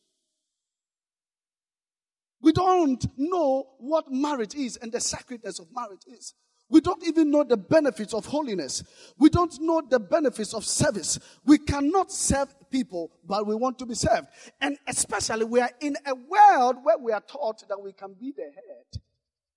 We 2.41 2.53
don't 2.53 3.05
know 3.17 3.65
what 3.79 4.05
marriage 4.09 4.55
is 4.55 4.77
and 4.77 4.93
the 4.93 5.01
sacredness 5.01 5.59
of 5.59 5.67
marriage 5.75 6.03
is. 6.07 6.33
We 6.69 6.81
don't 6.81 7.07
even 7.07 7.31
know 7.31 7.45
the 7.45 7.57
benefits 7.57 8.13
of 8.13 8.27
holiness. 8.27 8.83
We 9.19 9.29
don't 9.29 9.55
know 9.61 9.83
the 9.89 10.01
benefits 10.01 10.53
of 10.53 10.65
service. 10.65 11.19
We 11.45 11.59
cannot 11.59 12.11
serve 12.11 12.55
people, 12.71 13.13
but 13.25 13.47
we 13.47 13.55
want 13.55 13.79
to 13.79 13.87
be 13.87 13.95
served. 13.95 14.27
And 14.61 14.77
especially, 14.89 15.45
we 15.45 15.61
are 15.61 15.71
in 15.81 15.97
a 16.05 16.15
world 16.15 16.77
where 16.83 16.99
we 16.99 17.13
are 17.13 17.21
taught 17.21 17.67
that 17.69 17.81
we 17.81 17.93
can 17.93 18.15
be 18.15 18.33
the 18.37 18.43
head 18.43 19.03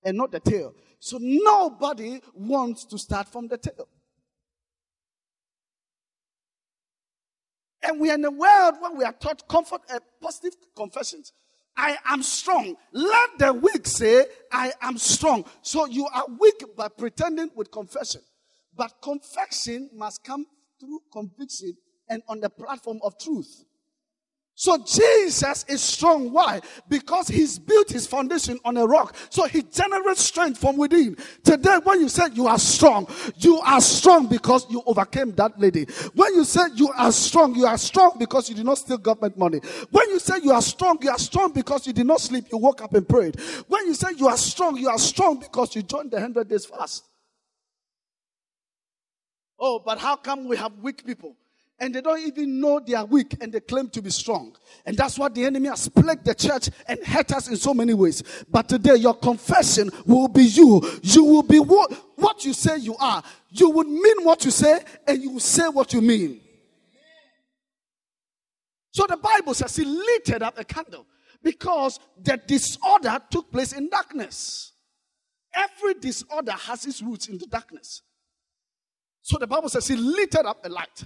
and 0.03 0.17
not 0.17 0.31
the 0.31 0.39
tail. 0.39 0.75
So 0.99 1.17
nobody 1.19 2.21
wants 2.33 2.85
to 2.85 2.97
start 2.99 3.27
from 3.27 3.47
the 3.47 3.57
tail. 3.57 3.87
And 7.81 7.99
we 7.99 8.11
are 8.11 8.15
in 8.15 8.25
a 8.25 8.31
world 8.31 8.75
where 8.81 8.91
we 8.91 9.03
are 9.03 9.13
taught 9.13 9.47
comfort 9.47 9.81
and 9.89 10.01
positive 10.21 10.55
confessions. 10.75 11.33
I 11.79 11.97
am 12.07 12.21
strong. 12.21 12.75
Let 12.91 13.39
the 13.39 13.53
weak 13.53 13.87
say, 13.87 14.25
I 14.51 14.73
am 14.81 14.97
strong. 14.97 15.45
So 15.61 15.85
you 15.85 16.07
are 16.13 16.25
weak 16.37 16.61
by 16.75 16.89
pretending 16.89 17.51
with 17.55 17.71
confession. 17.71 18.19
But 18.75 19.01
confession 19.01 19.89
must 19.93 20.21
come 20.21 20.45
through 20.77 20.99
conviction 21.11 21.77
and 22.09 22.21
on 22.27 22.41
the 22.41 22.49
platform 22.49 22.99
of 23.01 23.17
truth. 23.17 23.63
So 24.59 24.77
Jesus 24.79 25.63
is 25.69 25.81
strong. 25.81 26.33
Why? 26.33 26.59
Because 26.89 27.29
he's 27.29 27.57
built 27.57 27.89
his 27.89 28.05
foundation 28.05 28.59
on 28.65 28.75
a 28.75 28.85
rock. 28.85 29.15
So 29.29 29.45
he 29.45 29.61
generates 29.63 30.21
strength 30.21 30.59
from 30.59 30.75
within. 30.75 31.15
Today, 31.45 31.77
when 31.81 32.01
you 32.01 32.09
say 32.09 32.23
you 32.33 32.45
are 32.45 32.59
strong, 32.59 33.07
you 33.37 33.61
are 33.61 33.79
strong 33.79 34.27
because 34.27 34.69
you 34.69 34.83
overcame 34.85 35.31
that 35.35 35.57
lady. 35.57 35.85
When 36.13 36.35
you 36.35 36.43
say 36.43 36.63
you 36.75 36.91
are 36.97 37.13
strong, 37.13 37.55
you 37.55 37.67
are 37.67 37.77
strong 37.77 38.17
because 38.19 38.49
you 38.49 38.55
did 38.55 38.65
not 38.65 38.79
steal 38.79 38.97
government 38.97 39.37
money. 39.37 39.61
When 39.91 40.09
you 40.09 40.19
say 40.19 40.39
you 40.43 40.51
are 40.51 40.61
strong, 40.61 40.97
you 41.01 41.09
are 41.09 41.19
strong 41.19 41.53
because 41.53 41.87
you 41.87 41.93
did 41.93 42.05
not 42.05 42.19
sleep, 42.19 42.47
you 42.51 42.57
woke 42.57 42.81
up 42.81 42.93
and 42.93 43.07
prayed. 43.07 43.39
When 43.69 43.87
you 43.87 43.93
say 43.93 44.09
you 44.17 44.27
are 44.27 44.35
strong, 44.35 44.75
you 44.75 44.89
are 44.89 44.99
strong 44.99 45.39
because 45.39 45.73
you 45.73 45.83
joined 45.83 46.11
the 46.11 46.17
100 46.17 46.49
days 46.49 46.65
fast. 46.65 47.05
Oh, 49.57 49.79
but 49.79 49.99
how 49.99 50.17
come 50.17 50.49
we 50.49 50.57
have 50.57 50.73
weak 50.81 51.05
people? 51.05 51.37
And 51.79 51.95
they 51.95 52.01
don't 52.01 52.19
even 52.19 52.59
know 52.59 52.79
they 52.79 52.93
are 52.93 53.05
weak 53.05 53.37
and 53.41 53.53
they 53.53 53.59
claim 53.61 53.89
to 53.89 54.01
be 54.01 54.09
strong. 54.09 54.55
And 54.85 54.97
that's 54.97 55.17
what 55.17 55.33
the 55.33 55.45
enemy 55.45 55.69
has 55.69 55.87
plagued 55.87 56.25
the 56.25 56.35
church 56.35 56.69
and 56.87 57.03
hurt 57.05 57.31
us 57.31 57.47
in 57.47 57.55
so 57.55 57.73
many 57.73 57.93
ways. 57.93 58.21
But 58.49 58.67
today, 58.67 58.95
your 58.95 59.13
confession 59.15 59.89
will 60.05 60.27
be 60.27 60.43
you. 60.43 60.81
You 61.01 61.23
will 61.23 61.43
be 61.43 61.59
what, 61.59 61.91
what 62.15 62.43
you 62.43 62.53
say 62.53 62.77
you 62.77 62.95
are. 62.97 63.23
You 63.49 63.69
will 63.69 63.85
mean 63.85 64.23
what 64.23 64.43
you 64.43 64.51
say 64.51 64.81
and 65.07 65.21
you 65.21 65.31
will 65.31 65.39
say 65.39 65.69
what 65.69 65.93
you 65.93 66.01
mean. 66.01 66.41
So 68.91 69.05
the 69.07 69.17
Bible 69.17 69.53
says 69.53 69.75
he 69.75 69.85
lit 69.85 70.41
up 70.41 70.57
a 70.57 70.63
candle 70.65 71.05
because 71.41 71.99
the 72.21 72.37
disorder 72.37 73.19
took 73.29 73.51
place 73.51 73.71
in 73.71 73.89
darkness. 73.89 74.73
Every 75.53 75.93
disorder 75.95 76.51
has 76.51 76.85
its 76.85 77.01
roots 77.01 77.27
in 77.27 77.37
the 77.37 77.47
darkness. 77.47 78.01
So 79.21 79.37
the 79.37 79.47
Bible 79.47 79.69
says 79.69 79.87
he 79.87 79.95
lit 79.95 80.35
up 80.35 80.65
a 80.65 80.69
light. 80.69 81.03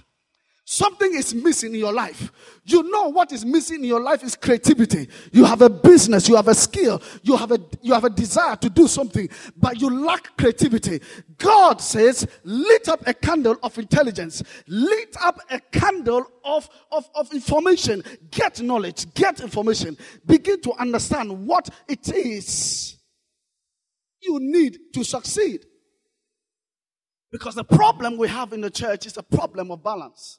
Something 0.66 1.14
is 1.14 1.34
missing 1.34 1.74
in 1.74 1.78
your 1.78 1.92
life. 1.92 2.32
You 2.64 2.84
know 2.84 3.08
what 3.08 3.32
is 3.32 3.44
missing 3.44 3.80
in 3.80 3.84
your 3.84 4.00
life 4.00 4.24
is 4.24 4.34
creativity. 4.34 5.08
You 5.30 5.44
have 5.44 5.60
a 5.60 5.68
business, 5.68 6.26
you 6.26 6.36
have 6.36 6.48
a 6.48 6.54
skill, 6.54 7.02
you 7.22 7.36
have 7.36 7.52
a 7.52 7.58
you 7.82 7.92
have 7.92 8.04
a 8.04 8.10
desire 8.10 8.56
to 8.56 8.70
do 8.70 8.88
something, 8.88 9.28
but 9.58 9.78
you 9.78 9.90
lack 9.90 10.34
creativity. 10.38 11.00
God 11.36 11.82
says, 11.82 12.26
lit 12.44 12.88
up 12.88 13.06
a 13.06 13.12
candle 13.12 13.56
of 13.62 13.76
intelligence, 13.78 14.42
lit 14.66 15.14
up 15.20 15.38
a 15.50 15.60
candle 15.60 16.26
of, 16.44 16.68
of, 16.90 17.10
of 17.14 17.30
information. 17.34 18.02
Get 18.30 18.62
knowledge, 18.62 19.12
get 19.12 19.40
information, 19.40 19.98
begin 20.24 20.62
to 20.62 20.72
understand 20.72 21.46
what 21.46 21.68
it 21.88 22.10
is 22.10 22.96
you 24.22 24.38
need 24.40 24.78
to 24.94 25.04
succeed. 25.04 25.66
Because 27.30 27.54
the 27.54 27.64
problem 27.64 28.16
we 28.16 28.28
have 28.28 28.54
in 28.54 28.62
the 28.62 28.70
church 28.70 29.06
is 29.06 29.16
a 29.18 29.22
problem 29.22 29.70
of 29.70 29.82
balance. 29.82 30.38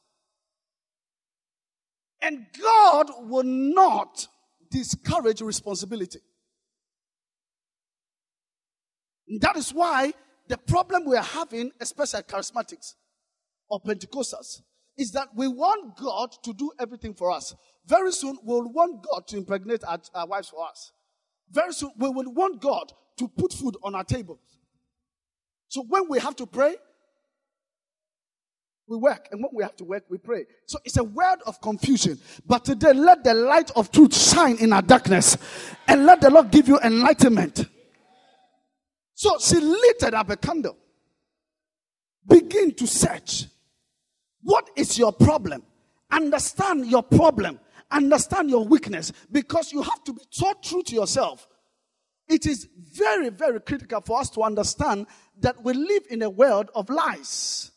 And 2.22 2.46
God 2.62 3.12
will 3.20 3.44
not 3.44 4.28
discourage 4.72 5.42
responsibility. 5.42 6.20
That 9.40 9.58
is 9.58 9.74
why 9.74 10.14
the 10.48 10.58
problem 10.58 11.06
we 11.06 11.18
are 11.18 11.24
having, 11.24 11.72
especially 11.80 12.22
charismatics 12.24 12.94
or 13.70 13.82
Pentecostals, 13.82 14.62
is 14.98 15.12
that 15.12 15.30
we 15.36 15.48
want 15.48 15.98
God 15.98 16.32
to 16.44 16.54
do 16.54 16.72
everything 16.80 17.14
for 17.14 17.32
us. 17.32 17.56
Very 17.86 18.12
soon, 18.12 18.38
we'll 18.44 18.72
want 18.72 19.04
God 19.04 19.28
to 19.28 19.38
impregnate 19.38 19.84
our, 19.84 20.00
our 20.14 20.28
wives 20.28 20.50
for 20.50 20.68
us. 20.68 20.92
Very 21.52 21.74
soon, 21.74 21.92
we 21.98 22.10
will 22.10 22.32
want 22.34 22.62
God 22.62 22.92
to 23.18 23.28
put 23.28 23.54
food 23.54 23.76
on 23.84 23.96
our 23.96 24.04
tables. 24.04 24.40
So 25.68 25.84
when 25.88 26.08
we 26.10 26.20
have 26.20 26.36
to 26.38 26.46
pray, 26.46 26.76
we 28.88 28.98
work, 28.98 29.28
and 29.32 29.42
when 29.42 29.50
we 29.54 29.64
have 29.64 29.76
to 29.78 29.84
work, 29.84 30.04
we 30.10 30.18
pray. 30.18 30.46
So 30.68 30.78
it's 30.86 30.98
a 30.98 31.04
world 31.04 31.40
of 31.46 31.60
confusion. 31.62 32.20
But 32.46 32.66
today, 32.66 32.94
let 32.94 33.24
the 33.24 33.34
light 33.34 33.72
of 33.76 33.92
truth 33.92 34.16
shine 34.16 34.58
in 34.58 34.74
our 34.74 34.82
darkness, 34.82 35.38
and 35.88 36.06
let 36.06 36.22
the 36.22 36.30
Lord 36.30 36.52
give 36.52 36.68
you 36.68 36.80
enlightenment. 36.80 37.66
So 39.16 39.38
she 39.40 39.56
lit 39.56 40.04
up 40.14 40.30
a 40.30 40.38
candle. 40.38 40.78
Begin 42.28 42.74
to 42.76 42.88
search. 42.88 43.46
What 44.42 44.70
is 44.76 44.98
your 44.98 45.12
problem? 45.12 45.64
Understand 46.12 46.86
your 46.88 47.02
problem. 47.02 47.60
Understand 47.90 48.50
your 48.50 48.66
weakness 48.66 49.12
because 49.32 49.72
you 49.72 49.82
have 49.82 50.04
to 50.04 50.14
be 50.14 50.22
so 50.30 50.54
true 50.62 50.84
to 50.84 50.96
yourself. 50.96 51.48
It 52.28 52.46
is 52.46 52.68
very, 52.94 53.30
very 53.30 53.60
critical 53.60 54.02
for 54.02 54.20
us 54.20 54.30
to 54.32 54.42
understand 54.42 55.08
that 55.40 55.64
we 55.64 55.74
live 55.74 56.04
in 56.10 56.22
a 56.22 56.30
world 56.30 56.72
of 56.74 56.90
lies. 56.90 57.72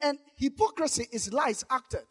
And 0.00 0.18
hypocrisy 0.36 1.06
is 1.12 1.32
lies 1.32 1.64
acted. 1.70 2.04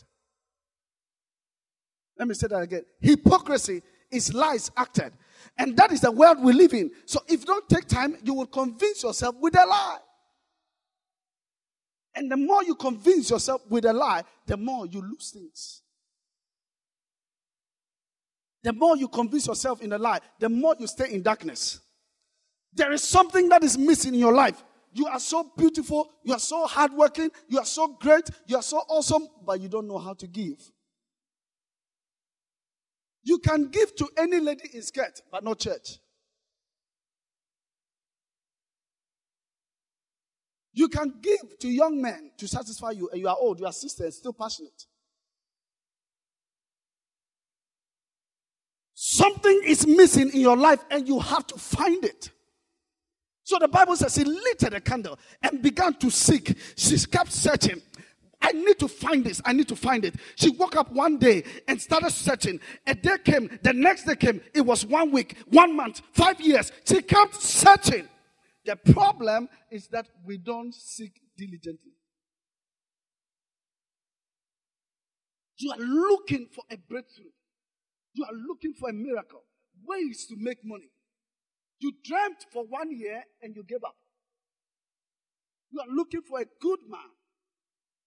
Let 2.17 2.27
me 2.27 2.33
say 2.33 2.47
that 2.47 2.61
again. 2.61 2.83
Hypocrisy 2.99 3.81
is 4.11 4.33
lies 4.33 4.71
acted. 4.75 5.13
And 5.57 5.77
that 5.77 5.91
is 5.91 6.01
the 6.01 6.11
world 6.11 6.41
we 6.41 6.53
live 6.53 6.73
in. 6.73 6.91
So 7.05 7.19
if 7.27 7.41
you 7.41 7.45
don't 7.45 7.69
take 7.69 7.87
time, 7.87 8.17
you 8.23 8.33
will 8.33 8.47
convince 8.47 9.03
yourself 9.03 9.35
with 9.39 9.55
a 9.55 9.65
lie. 9.65 9.97
And 12.15 12.31
the 12.31 12.37
more 12.37 12.63
you 12.63 12.75
convince 12.75 13.29
yourself 13.29 13.61
with 13.69 13.85
a 13.85 13.93
lie, 13.93 14.23
the 14.47 14.57
more 14.57 14.87
you 14.87 15.01
lose 15.01 15.29
things. 15.29 15.83
The 18.63 18.73
more 18.73 18.97
you 18.97 19.07
convince 19.07 19.47
yourself 19.47 19.81
in 19.81 19.93
a 19.93 19.97
lie, 19.97 20.19
the 20.39 20.49
more 20.49 20.75
you 20.79 20.87
stay 20.87 21.13
in 21.13 21.21
darkness. 21.21 21.79
There 22.73 22.91
is 22.91 23.03
something 23.03 23.49
that 23.49 23.63
is 23.63 23.77
missing 23.77 24.15
in 24.15 24.19
your 24.19 24.33
life 24.33 24.63
You 24.97 25.05
are 25.05 25.19
so 25.19 25.51
beautiful. 25.55 26.09
You 26.23 26.33
are 26.33 26.39
so 26.39 26.65
hardworking. 26.65 27.29
You 27.47 27.59
are 27.59 27.65
so 27.65 27.87
great. 27.87 28.27
You 28.47 28.55
are 28.55 28.63
so 28.63 28.77
awesome, 28.89 29.27
but 29.45 29.61
you 29.61 29.69
don't 29.69 29.87
know 29.87 29.99
how 29.99 30.15
to 30.15 30.25
give. 30.25 30.59
You 33.21 33.37
can 33.37 33.67
give 33.67 33.95
to 33.97 34.09
any 34.17 34.39
lady 34.39 34.71
in 34.73 34.81
skirt, 34.81 35.21
but 35.31 35.43
not 35.43 35.59
church. 35.59 35.99
You 40.73 40.87
can 40.87 41.13
give 41.21 41.59
to 41.59 41.67
young 41.67 42.01
men 42.01 42.31
to 42.39 42.47
satisfy 42.47 42.91
you, 42.91 43.07
and 43.11 43.21
you 43.21 43.27
are 43.27 43.37
old, 43.39 43.59
you 43.59 43.67
are 43.67 43.73
sister, 43.73 44.03
and 44.05 44.13
still 44.13 44.33
passionate. 44.33 44.87
Something 48.95 49.61
is 49.63 49.85
missing 49.85 50.31
in 50.33 50.41
your 50.41 50.57
life, 50.57 50.83
and 50.89 51.07
you 51.07 51.19
have 51.19 51.45
to 51.47 51.55
find 51.55 52.03
it. 52.03 52.31
So 53.47 53.57
the 53.57 53.69
Bible 53.69 53.95
says 53.95 54.13
he 54.13 54.25
lit 54.25 54.61
a 54.63 54.81
candle 54.81 55.17
and 55.41 55.61
began 55.61 55.93
to 55.99 56.09
seek. 56.09 56.53
She 56.75 56.97
kept 57.05 57.31
searching. 57.31 57.81
I 58.41 58.51
need 58.51 58.77
to 58.79 58.89
find 58.89 59.23
this. 59.23 59.41
I 59.45 59.53
need 59.53 59.69
to 59.69 59.75
find 59.77 60.03
it. 60.03 60.15
She 60.35 60.49
woke 60.49 60.75
up 60.75 60.91
one 60.91 61.17
day 61.17 61.45
and 61.65 61.81
started 61.81 62.09
searching. 62.09 62.59
A 62.85 62.93
day 62.93 63.17
came, 63.23 63.57
the 63.63 63.71
next 63.71 64.03
day 64.03 64.17
came. 64.17 64.41
It 64.53 64.59
was 64.59 64.85
one 64.85 65.13
week, 65.13 65.37
one 65.45 65.77
month, 65.77 66.01
five 66.11 66.41
years. 66.41 66.73
She 66.83 67.01
kept 67.01 67.35
searching. 67.35 68.09
The 68.65 68.75
problem 68.75 69.47
is 69.71 69.87
that 69.93 70.09
we 70.25 70.39
don't 70.39 70.75
seek 70.75 71.13
diligently. 71.37 71.93
You 75.55 75.71
are 75.71 75.79
looking 75.79 76.49
for 76.53 76.65
a 76.69 76.75
breakthrough. 76.75 77.31
You 78.11 78.25
are 78.25 78.35
looking 78.45 78.73
for 78.73 78.89
a 78.89 78.93
miracle. 78.93 79.43
Ways 79.85 80.25
to 80.25 80.35
make 80.37 80.57
money. 80.65 80.91
You 81.79 81.91
dreamt 82.03 82.45
for 82.51 82.65
one 82.65 82.91
year 82.91 83.23
and 83.41 83.55
you 83.55 83.63
gave 83.63 83.83
up. 83.83 83.95
You 85.71 85.79
are 85.81 85.95
looking 85.95 86.21
for 86.21 86.39
a 86.39 86.45
good 86.61 86.79
man. 86.89 87.11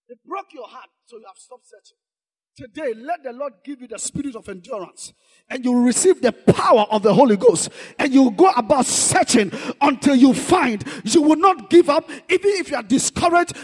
It 0.09 0.19
broke 0.25 0.53
your 0.53 0.67
heart, 0.67 0.89
so 1.05 1.17
you 1.17 1.25
have 1.27 1.37
stopped 1.37 1.67
searching. 1.67 1.97
Today, 2.57 2.93
let 2.93 3.23
the 3.23 3.31
Lord 3.31 3.53
give 3.63 3.79
you 3.79 3.87
the 3.87 3.97
spirit 3.97 4.35
of 4.35 4.49
endurance 4.49 5.13
and 5.49 5.63
you 5.63 5.71
will 5.71 5.83
receive 5.83 6.21
the 6.21 6.33
power 6.33 6.85
of 6.91 7.01
the 7.01 7.13
Holy 7.13 7.37
Ghost 7.37 7.69
and 7.97 8.13
you 8.13 8.29
go 8.31 8.49
about 8.51 8.85
searching 8.85 9.51
until 9.79 10.15
you 10.15 10.33
find. 10.33 10.83
You 11.05 11.21
will 11.21 11.37
not 11.37 11.69
give 11.69 11.89
up. 11.89 12.09
Even 12.29 12.51
if 12.51 12.69
you 12.69 12.75
are 12.75 12.83
discouraged, 12.83 13.10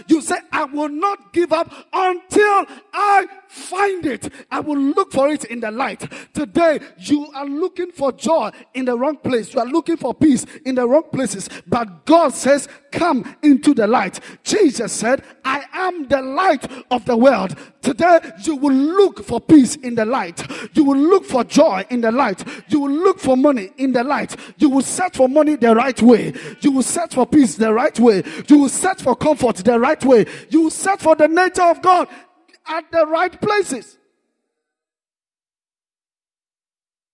you 0.07 0.21
say, 0.21 0.37
I 0.51 0.65
will 0.65 0.89
not 0.89 1.33
give 1.33 1.53
up 1.53 1.71
until 1.93 2.65
I 2.93 3.27
find 3.47 4.05
it. 4.05 4.31
I 4.51 4.59
will 4.59 4.77
look 4.77 5.11
for 5.11 5.29
it 5.29 5.45
in 5.45 5.59
the 5.59 5.71
light. 5.71 6.05
Today, 6.33 6.79
you 6.99 7.27
are 7.33 7.45
looking 7.45 7.91
for 7.91 8.11
joy 8.11 8.51
in 8.73 8.85
the 8.85 8.97
wrong 8.97 9.17
place. 9.17 9.53
You 9.53 9.61
are 9.61 9.65
looking 9.67 9.97
for 9.97 10.13
peace 10.13 10.45
in 10.65 10.75
the 10.75 10.87
wrong 10.87 11.03
places. 11.11 11.49
But 11.65 12.05
God 12.05 12.33
says, 12.33 12.67
come 12.91 13.35
into 13.41 13.73
the 13.73 13.87
light. 13.87 14.19
Jesus 14.43 14.91
said, 14.91 15.23
I 15.45 15.63
am 15.73 16.07
the 16.07 16.21
light 16.21 16.69
of 16.91 17.05
the 17.05 17.15
world. 17.15 17.55
Today, 17.81 18.19
you 18.43 18.57
will 18.57 18.73
look 18.73 19.23
for 19.23 19.39
peace 19.39 19.75
in 19.77 19.95
the 19.95 20.05
light. 20.05 20.45
You 20.75 20.83
will 20.83 20.97
look 20.97 21.23
for 21.23 21.43
joy 21.43 21.85
in 21.89 22.01
the 22.01 22.11
light. 22.11 22.43
You 22.67 22.81
will 22.81 22.91
look 22.91 23.19
for 23.19 23.37
money 23.37 23.71
in 23.77 23.93
the 23.93 24.03
light. 24.03 24.35
You 24.57 24.69
will 24.69 24.81
search 24.81 25.15
for 25.15 25.29
money 25.29 25.55
the 25.55 25.73
right 25.73 26.01
way. 26.01 26.33
You 26.59 26.71
will 26.71 26.83
search 26.83 27.15
for 27.15 27.25
peace 27.25 27.55
the 27.55 27.73
right 27.73 27.97
way. 27.97 28.23
You 28.47 28.59
will 28.59 28.69
search 28.69 29.01
for 29.01 29.15
comfort 29.15 29.46
the 29.55 29.79
right 29.79 30.03
way. 30.03 30.25
You 30.49 30.69
search 30.69 31.01
for 31.01 31.15
the 31.15 31.27
nature 31.27 31.63
of 31.63 31.81
God 31.81 32.07
at 32.67 32.91
the 32.91 33.05
right 33.05 33.39
places. 33.39 33.97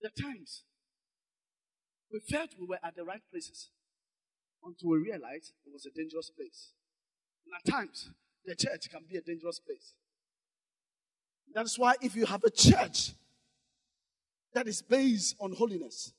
The 0.01 0.09
times 0.21 0.63
we 2.11 2.19
felt 2.19 2.49
we 2.59 2.67
were 2.67 2.79
at 2.83 2.95
the 2.95 3.03
right 3.03 3.21
places 3.31 3.69
until 4.63 4.89
we 4.91 4.97
realized 4.99 5.53
it 5.65 5.73
was 5.73 5.85
a 5.85 5.91
dangerous 5.91 6.29
place. 6.29 6.71
And 7.45 7.53
at 7.55 7.71
times, 7.71 8.09
the 8.45 8.55
church 8.55 8.89
can 8.89 9.01
be 9.09 9.17
a 9.17 9.21
dangerous 9.21 9.59
place. 9.59 9.93
That's 11.53 11.77
why 11.77 11.95
if 12.01 12.15
you 12.15 12.25
have 12.25 12.43
a 12.43 12.49
church 12.49 13.11
that 14.53 14.67
is 14.67 14.81
based 14.81 15.35
on 15.39 15.53
holiness 15.53 16.13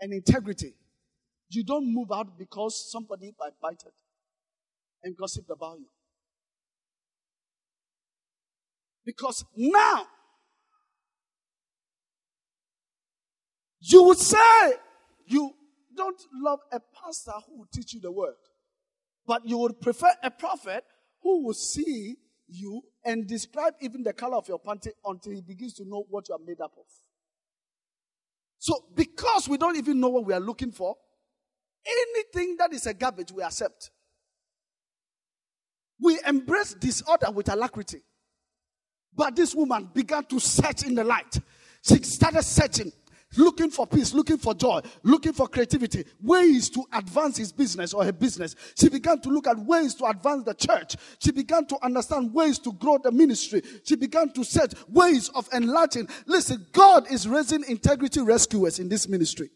and 0.00 0.12
integrity, 0.12 0.74
you 1.48 1.64
don't 1.64 1.92
move 1.92 2.10
out 2.12 2.38
because 2.38 2.90
somebody 2.90 3.34
bited 3.60 3.92
and 5.02 5.16
gossiped 5.16 5.50
about 5.50 5.78
you. 5.78 5.86
Because 9.04 9.44
now, 9.56 10.06
you 13.80 14.02
would 14.02 14.18
say 14.18 14.72
you 15.26 15.52
don't 15.96 16.20
love 16.42 16.58
a 16.72 16.80
pastor 16.80 17.32
who 17.46 17.58
will 17.58 17.68
teach 17.72 17.94
you 17.94 18.00
the 18.00 18.10
word, 18.10 18.34
but 19.26 19.46
you 19.46 19.58
would 19.58 19.80
prefer 19.80 20.10
a 20.22 20.30
prophet 20.30 20.84
who 21.22 21.44
will 21.44 21.54
see 21.54 22.16
you 22.48 22.82
and 23.04 23.26
describe 23.26 23.74
even 23.80 24.02
the 24.02 24.12
color 24.12 24.36
of 24.36 24.48
your 24.48 24.60
panty 24.60 24.90
until 25.04 25.32
he 25.32 25.40
begins 25.40 25.74
to 25.74 25.84
know 25.84 26.04
what 26.08 26.28
you 26.28 26.34
are 26.34 26.40
made 26.44 26.60
up 26.60 26.72
of. 26.76 26.86
So, 28.58 28.84
because 28.94 29.48
we 29.48 29.58
don't 29.58 29.76
even 29.76 30.00
know 30.00 30.08
what 30.08 30.24
we 30.24 30.32
are 30.34 30.40
looking 30.40 30.72
for, 30.72 30.96
anything 31.86 32.56
that 32.58 32.72
is 32.72 32.86
a 32.86 32.94
garbage 32.94 33.30
we 33.32 33.42
accept. 33.42 33.90
We 36.00 36.18
embrace 36.26 36.74
disorder 36.74 37.30
with 37.30 37.48
alacrity. 37.48 38.02
But 39.14 39.34
this 39.34 39.54
woman 39.54 39.90
began 39.94 40.24
to 40.24 40.38
search 40.38 40.84
in 40.84 40.94
the 40.94 41.04
light. 41.04 41.40
She 41.82 42.02
started 42.02 42.42
searching, 42.42 42.92
looking 43.38 43.70
for 43.70 43.86
peace, 43.86 44.12
looking 44.12 44.36
for 44.36 44.52
joy, 44.52 44.80
looking 45.02 45.32
for 45.32 45.48
creativity, 45.48 46.04
ways 46.20 46.68
to 46.70 46.84
advance 46.92 47.38
his 47.38 47.50
business 47.50 47.94
or 47.94 48.04
her 48.04 48.12
business. 48.12 48.54
She 48.78 48.90
began 48.90 49.20
to 49.22 49.30
look 49.30 49.46
at 49.46 49.58
ways 49.58 49.94
to 49.94 50.04
advance 50.04 50.44
the 50.44 50.54
church. 50.54 50.96
She 51.18 51.32
began 51.32 51.66
to 51.66 51.78
understand 51.82 52.34
ways 52.34 52.58
to 52.60 52.72
grow 52.72 52.98
the 52.98 53.10
ministry. 53.10 53.62
She 53.84 53.96
began 53.96 54.32
to 54.34 54.44
search 54.44 54.72
ways 54.88 55.30
of 55.30 55.48
enlarging. 55.52 56.08
Listen, 56.26 56.66
God 56.72 57.10
is 57.10 57.26
raising 57.26 57.64
integrity 57.68 58.20
rescuers 58.20 58.78
in 58.78 58.88
this 58.90 59.08
ministry 59.08 59.50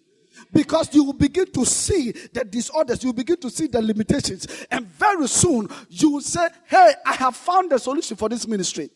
because 0.52 0.94
you 0.94 1.04
will 1.04 1.12
begin 1.12 1.50
to 1.52 1.64
see 1.64 2.12
the 2.32 2.44
disorders, 2.44 3.02
you 3.04 3.12
begin 3.12 3.36
to 3.38 3.50
see 3.50 3.66
the 3.66 3.80
limitations, 3.80 4.46
and 4.70 4.86
very 4.86 5.28
soon 5.28 5.68
you 5.88 6.10
will 6.12 6.20
say, 6.20 6.48
Hey, 6.66 6.94
I 7.06 7.14
have 7.14 7.36
found 7.36 7.70
the 7.70 7.78
solution 7.78 8.16
for 8.16 8.28
this 8.28 8.46
ministry. 8.46 8.90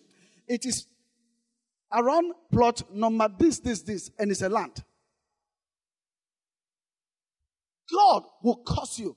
It 0.47 0.65
is 0.67 0.87
around 1.93 2.33
plot 2.53 2.83
number 2.93 3.29
this, 3.39 3.61
this, 3.61 3.83
this, 3.83 4.11
and 4.19 4.31
it's 4.31 4.43
a 4.43 4.49
land. 4.49 4.83
God 7.93 8.25
will 8.43 8.57
cause 8.57 8.99
you 8.99 9.17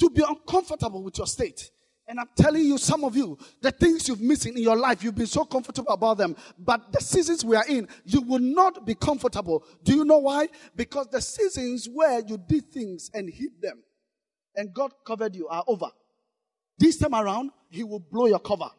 to 0.00 0.10
be 0.10 0.24
uncomfortable 0.26 1.02
with 1.02 1.18
your 1.18 1.26
state. 1.26 1.70
And 2.10 2.18
I'm 2.18 2.28
telling 2.34 2.64
you, 2.64 2.76
some 2.76 3.04
of 3.04 3.16
you, 3.16 3.38
the 3.60 3.70
things 3.70 4.08
you've 4.08 4.20
missing 4.20 4.56
in 4.56 4.64
your 4.64 4.74
life, 4.74 5.04
you've 5.04 5.14
been 5.14 5.28
so 5.28 5.44
comfortable 5.44 5.92
about 5.92 6.18
them. 6.18 6.34
But 6.58 6.92
the 6.92 7.00
seasons 7.00 7.44
we 7.44 7.54
are 7.54 7.64
in, 7.68 7.86
you 8.04 8.20
will 8.22 8.40
not 8.40 8.84
be 8.84 8.96
comfortable. 8.96 9.62
Do 9.84 9.94
you 9.94 10.04
know 10.04 10.18
why? 10.18 10.48
Because 10.74 11.06
the 11.06 11.20
seasons 11.20 11.88
where 11.88 12.18
you 12.26 12.36
did 12.36 12.68
things 12.72 13.12
and 13.14 13.30
hid 13.32 13.62
them 13.62 13.84
and 14.56 14.74
God 14.74 14.92
covered 15.06 15.36
you 15.36 15.46
are 15.46 15.62
over. 15.68 15.86
This 16.76 16.96
time 16.96 17.14
around, 17.14 17.52
He 17.68 17.84
will 17.84 18.00
blow 18.00 18.26
your 18.26 18.40
cover. 18.40 18.70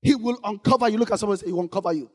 He 0.00 0.14
will 0.14 0.38
uncover 0.44 0.88
you. 0.88 0.98
Look 0.98 1.10
at 1.10 1.18
someone 1.18 1.38
say, 1.38 1.46
He 1.46 1.52
will 1.52 1.62
uncover 1.62 1.92
you. 1.92 2.08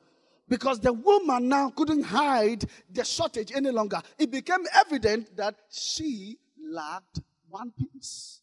Because 0.47 0.79
the 0.79 0.93
woman 0.93 1.49
now 1.49 1.69
couldn't 1.71 2.03
hide 2.03 2.63
the 2.89 3.03
shortage 3.03 3.51
any 3.53 3.71
longer. 3.71 4.01
It 4.17 4.31
became 4.31 4.65
evident 4.73 5.35
that 5.35 5.55
she 5.69 6.37
lacked 6.57 7.19
one 7.49 7.71
piece. 7.71 8.39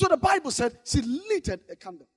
So 0.00 0.08
the 0.08 0.16
Bible 0.16 0.50
said 0.50 0.78
she 0.82 1.02
lit 1.02 1.48
a 1.48 1.76
candle. 1.76 2.08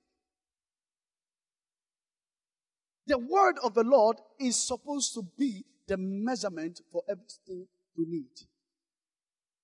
The 3.06 3.18
word 3.18 3.56
of 3.62 3.74
the 3.74 3.84
Lord 3.84 4.16
is 4.40 4.56
supposed 4.56 5.12
to 5.12 5.22
be 5.36 5.66
the 5.86 5.98
measurement 5.98 6.80
for 6.90 7.02
everything 7.06 7.66
you 7.94 8.06
need. 8.08 8.30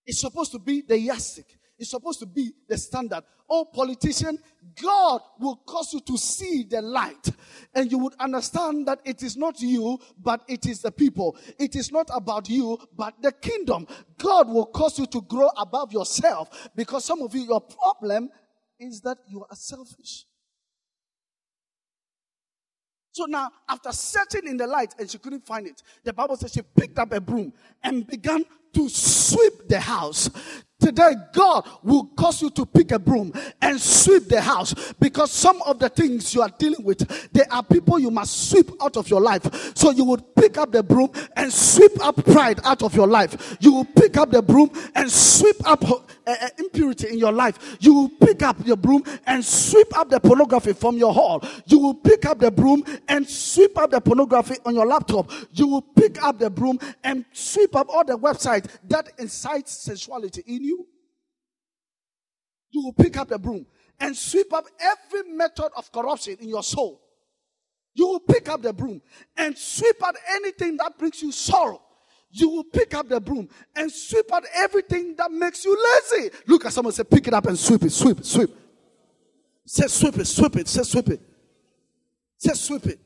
It's 0.04 0.20
supposed 0.20 0.52
to 0.52 0.58
be 0.58 0.82
the 0.82 0.98
yardstick 0.98 1.46
is 1.80 1.90
supposed 1.90 2.20
to 2.20 2.26
be 2.26 2.52
the 2.68 2.76
standard. 2.76 3.24
Oh, 3.48 3.64
politician, 3.64 4.38
God 4.80 5.22
will 5.40 5.56
cause 5.56 5.92
you 5.92 6.00
to 6.00 6.16
see 6.16 6.62
the 6.62 6.80
light 6.80 7.30
and 7.74 7.90
you 7.90 7.98
would 7.98 8.14
understand 8.20 8.86
that 8.86 9.00
it 9.04 9.22
is 9.22 9.36
not 9.36 9.60
you, 9.60 9.98
but 10.22 10.42
it 10.46 10.66
is 10.66 10.82
the 10.82 10.92
people. 10.92 11.36
It 11.58 11.74
is 11.74 11.90
not 11.90 12.08
about 12.14 12.48
you, 12.48 12.78
but 12.96 13.20
the 13.20 13.32
kingdom. 13.32 13.88
God 14.18 14.48
will 14.48 14.66
cause 14.66 14.98
you 14.98 15.06
to 15.06 15.22
grow 15.22 15.48
above 15.56 15.92
yourself 15.92 16.70
because 16.76 17.04
some 17.04 17.22
of 17.22 17.34
you, 17.34 17.42
your 17.42 17.60
problem 17.60 18.30
is 18.78 19.00
that 19.00 19.18
you 19.26 19.44
are 19.48 19.56
selfish. 19.56 20.26
So 23.12 23.24
now, 23.24 23.50
after 23.68 23.90
searching 23.90 24.46
in 24.46 24.56
the 24.56 24.66
light 24.66 24.94
and 24.98 25.10
she 25.10 25.18
couldn't 25.18 25.44
find 25.44 25.66
it, 25.66 25.82
the 26.04 26.12
Bible 26.12 26.36
says 26.36 26.52
she 26.52 26.62
picked 26.62 26.98
up 26.98 27.12
a 27.12 27.20
broom 27.20 27.52
and 27.82 28.06
began 28.06 28.44
to 28.74 28.88
sweep 28.88 29.66
the 29.68 29.80
house 29.80 30.30
Today, 30.80 31.12
God 31.32 31.68
will 31.82 32.06
cause 32.16 32.40
you 32.40 32.50
to 32.50 32.64
pick 32.64 32.90
a 32.92 32.98
broom 32.98 33.32
and 33.60 33.78
sweep 33.78 34.28
the 34.28 34.40
house 34.40 34.74
because 34.98 35.30
some 35.30 35.60
of 35.62 35.78
the 35.78 35.90
things 35.90 36.34
you 36.34 36.40
are 36.40 36.48
dealing 36.58 36.82
with, 36.82 37.30
there 37.32 37.46
are 37.50 37.62
people 37.62 37.98
you 37.98 38.10
must 38.10 38.50
sweep 38.50 38.70
out 38.80 38.96
of 38.96 39.08
your 39.10 39.20
life. 39.20 39.76
So 39.76 39.90
you 39.90 40.04
would 40.04 40.34
pick 40.34 40.56
up 40.56 40.72
the 40.72 40.82
broom 40.82 41.10
and 41.36 41.52
sweep 41.52 41.92
up 42.04 42.24
pride 42.24 42.60
out 42.64 42.82
of 42.82 42.94
your 42.94 43.06
life. 43.06 43.56
You 43.60 43.72
will 43.72 43.84
pick 43.84 44.16
up 44.16 44.30
the 44.30 44.40
broom 44.40 44.70
and 44.94 45.10
sweep 45.10 45.56
up 45.68 45.84
uh, 46.26 46.48
impurity 46.58 47.08
in 47.08 47.18
your 47.18 47.32
life. 47.32 47.76
You 47.80 47.94
will 47.94 48.08
pick 48.08 48.42
up 48.42 48.56
your 48.66 48.76
broom 48.76 49.04
and 49.26 49.44
sweep 49.44 49.96
up 49.98 50.08
the 50.08 50.18
pornography 50.20 50.72
from 50.72 50.96
your 50.96 51.12
hall. 51.12 51.44
You 51.66 51.78
will 51.78 51.94
pick 51.94 52.24
up 52.24 52.38
the 52.38 52.50
broom 52.50 52.84
and 53.08 53.28
sweep 53.28 53.76
up 53.76 53.90
the 53.90 54.00
pornography 54.00 54.56
on 54.64 54.74
your 54.74 54.86
laptop. 54.86 55.30
You 55.52 55.66
will 55.66 55.82
pick 55.82 56.22
up 56.22 56.38
the 56.38 56.48
broom 56.48 56.78
and 57.04 57.24
sweep 57.32 57.76
up 57.76 57.88
all 57.90 58.04
the 58.04 58.16
websites 58.16 58.66
that 58.88 59.10
incites 59.18 59.72
sensuality 59.72 60.42
in 60.46 60.64
you 60.64 60.69
you 62.70 62.84
will 62.84 62.92
pick 62.92 63.16
up 63.16 63.28
the 63.28 63.38
broom 63.38 63.66
and 63.98 64.16
sweep 64.16 64.52
up 64.52 64.64
every 64.80 65.30
method 65.30 65.70
of 65.76 65.90
corruption 65.92 66.36
in 66.40 66.48
your 66.48 66.62
soul. 66.62 67.00
You 67.94 68.06
will 68.06 68.20
pick 68.20 68.48
up 68.48 68.62
the 68.62 68.72
broom 68.72 69.02
and 69.36 69.56
sweep 69.56 69.96
out 70.04 70.14
anything 70.30 70.76
that 70.78 70.96
brings 70.98 71.22
you 71.22 71.32
sorrow. 71.32 71.82
You 72.30 72.48
will 72.48 72.64
pick 72.64 72.94
up 72.94 73.08
the 73.08 73.20
broom 73.20 73.48
and 73.74 73.90
sweep 73.90 74.32
out 74.32 74.44
everything 74.54 75.16
that 75.16 75.32
makes 75.32 75.64
you 75.64 75.76
lazy. 76.12 76.30
Look 76.46 76.64
at 76.64 76.72
someone 76.72 76.94
say, 76.94 77.02
pick 77.02 77.26
it 77.26 77.34
up 77.34 77.46
and 77.46 77.58
sweep 77.58 77.82
it, 77.82 77.90
sweep 77.90 78.20
it, 78.20 78.26
sweep. 78.26 78.50
Say, 79.66 79.86
sweep 79.88 80.18
it, 80.18 80.26
sweep 80.26 80.56
it, 80.56 80.68
say, 80.68 80.82
sweep 80.82 81.08
it. 81.08 81.20
Say, 82.38 82.54
sweep 82.54 82.86
it. 82.86 83.00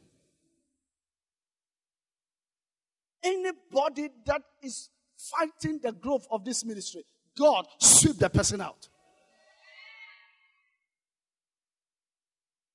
Anybody 3.23 4.11
that 4.27 4.43
is 4.63 4.91
fighting 5.17 5.81
the 5.83 5.93
growth 5.93 6.27
of 6.31 6.45
this 6.45 6.65
ministry, 6.65 7.05
God 7.37 7.67
sweep 7.81 8.19
the 8.19 8.29
person 8.29 8.61
out. 8.61 8.89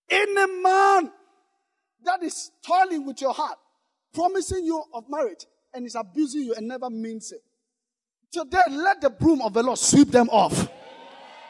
Any 0.10 0.62
man 0.62 1.12
that 2.04 2.24
is 2.24 2.52
toiling 2.66 3.06
with 3.06 3.22
your 3.22 3.34
heart, 3.34 3.58
promising 4.14 4.66
you 4.66 4.84
of 4.94 5.06
marriage, 5.10 5.46
and 5.74 5.86
is 5.86 5.96
abusing 5.96 6.42
you 6.42 6.54
and 6.56 6.68
never 6.68 6.90
means 6.90 7.32
it. 7.32 7.42
Today, 8.32 8.62
let 8.70 9.02
the 9.02 9.10
broom 9.10 9.42
of 9.42 9.54
the 9.54 9.64
Lord 9.64 9.78
sweep 9.78 10.10
them 10.12 10.30
off. 10.30 10.70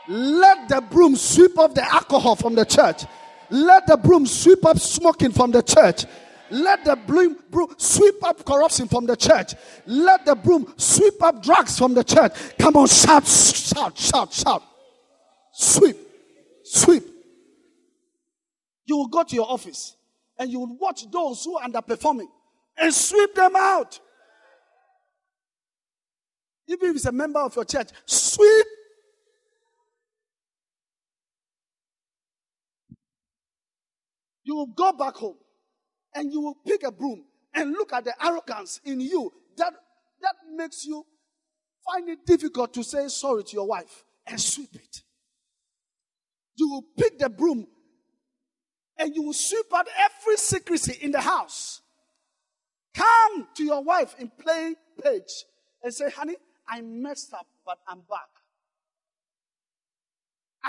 Let 0.07 0.69
the 0.69 0.81
broom 0.81 1.15
sweep 1.15 1.57
off 1.57 1.73
the 1.73 1.83
alcohol 1.83 2.35
from 2.35 2.55
the 2.55 2.65
church. 2.65 3.03
Let 3.49 3.87
the 3.87 3.97
broom 3.97 4.25
sweep 4.25 4.65
up 4.65 4.79
smoking 4.79 5.31
from 5.31 5.51
the 5.51 5.61
church. 5.61 6.05
Let 6.51 6.83
the 6.83 6.95
broom, 6.95 7.37
broom 7.51 7.75
sweep 7.77 8.23
up 8.23 8.43
corruption 8.43 8.87
from 8.87 9.05
the 9.05 9.15
church. 9.15 9.53
Let 9.85 10.25
the 10.25 10.35
broom 10.35 10.73
sweep 10.77 11.21
up 11.21 11.43
drugs 11.43 11.77
from 11.77 11.93
the 11.93 12.03
church. 12.03 12.33
Come 12.57 12.75
on, 12.77 12.87
shout, 12.87 13.25
shout, 13.27 13.97
shout, 13.97 14.33
shout. 14.33 14.63
Sweep, 15.53 15.97
sweep 16.63 17.18
you 18.89 18.97
will 18.97 19.07
go 19.07 19.23
to 19.23 19.35
your 19.35 19.49
office 19.49 19.95
and 20.39 20.51
you 20.51 20.59
will 20.59 20.75
watch 20.79 21.09
those 21.11 21.43
who 21.45 21.57
are 21.59 21.69
underperforming 21.69 22.27
and 22.75 22.91
sweep 22.91 23.35
them 23.35 23.55
out. 23.55 23.99
Even 26.67 26.89
if 26.89 26.95
it's 26.95 27.05
a 27.05 27.11
member 27.11 27.39
of 27.39 27.55
your 27.55 27.65
church, 27.65 27.89
sweep. 28.07 28.65
You 34.43 34.55
will 34.55 34.67
go 34.67 34.91
back 34.93 35.13
home 35.15 35.37
and 36.15 36.31
you 36.31 36.41
will 36.41 36.57
pick 36.65 36.81
a 36.81 36.91
broom 36.91 37.25
and 37.53 37.71
look 37.71 37.93
at 37.93 38.05
the 38.05 38.13
arrogance 38.25 38.81
in 38.85 39.01
you 39.01 39.31
that, 39.57 39.73
that 40.21 40.35
makes 40.55 40.85
you 40.85 41.05
find 41.85 42.09
it 42.09 42.25
difficult 42.25 42.73
to 42.73 42.83
say 42.83 43.07
sorry 43.07 43.43
to 43.43 43.53
your 43.53 43.67
wife 43.67 44.03
and 44.25 44.41
sweep 44.41 44.73
it. 44.73 45.03
You 46.55 46.69
will 46.69 46.85
pick 46.97 47.19
the 47.19 47.29
broom 47.29 47.67
and 48.99 49.15
you 49.15 49.23
will 49.23 49.33
sweep 49.33 49.65
out 49.73 49.87
every 49.97 50.35
secrecy 50.35 50.97
in 51.01 51.11
the 51.11 51.21
house. 51.21 51.81
Come 52.93 53.47
to 53.55 53.63
your 53.63 53.81
wife 53.81 54.13
in 54.19 54.29
plain 54.29 54.75
page 55.01 55.45
and 55.81 55.93
say, 55.93 56.09
honey, 56.09 56.35
I 56.67 56.81
messed 56.81 57.33
up, 57.33 57.47
but 57.65 57.79
I'm 57.87 58.01
back. 58.01 58.38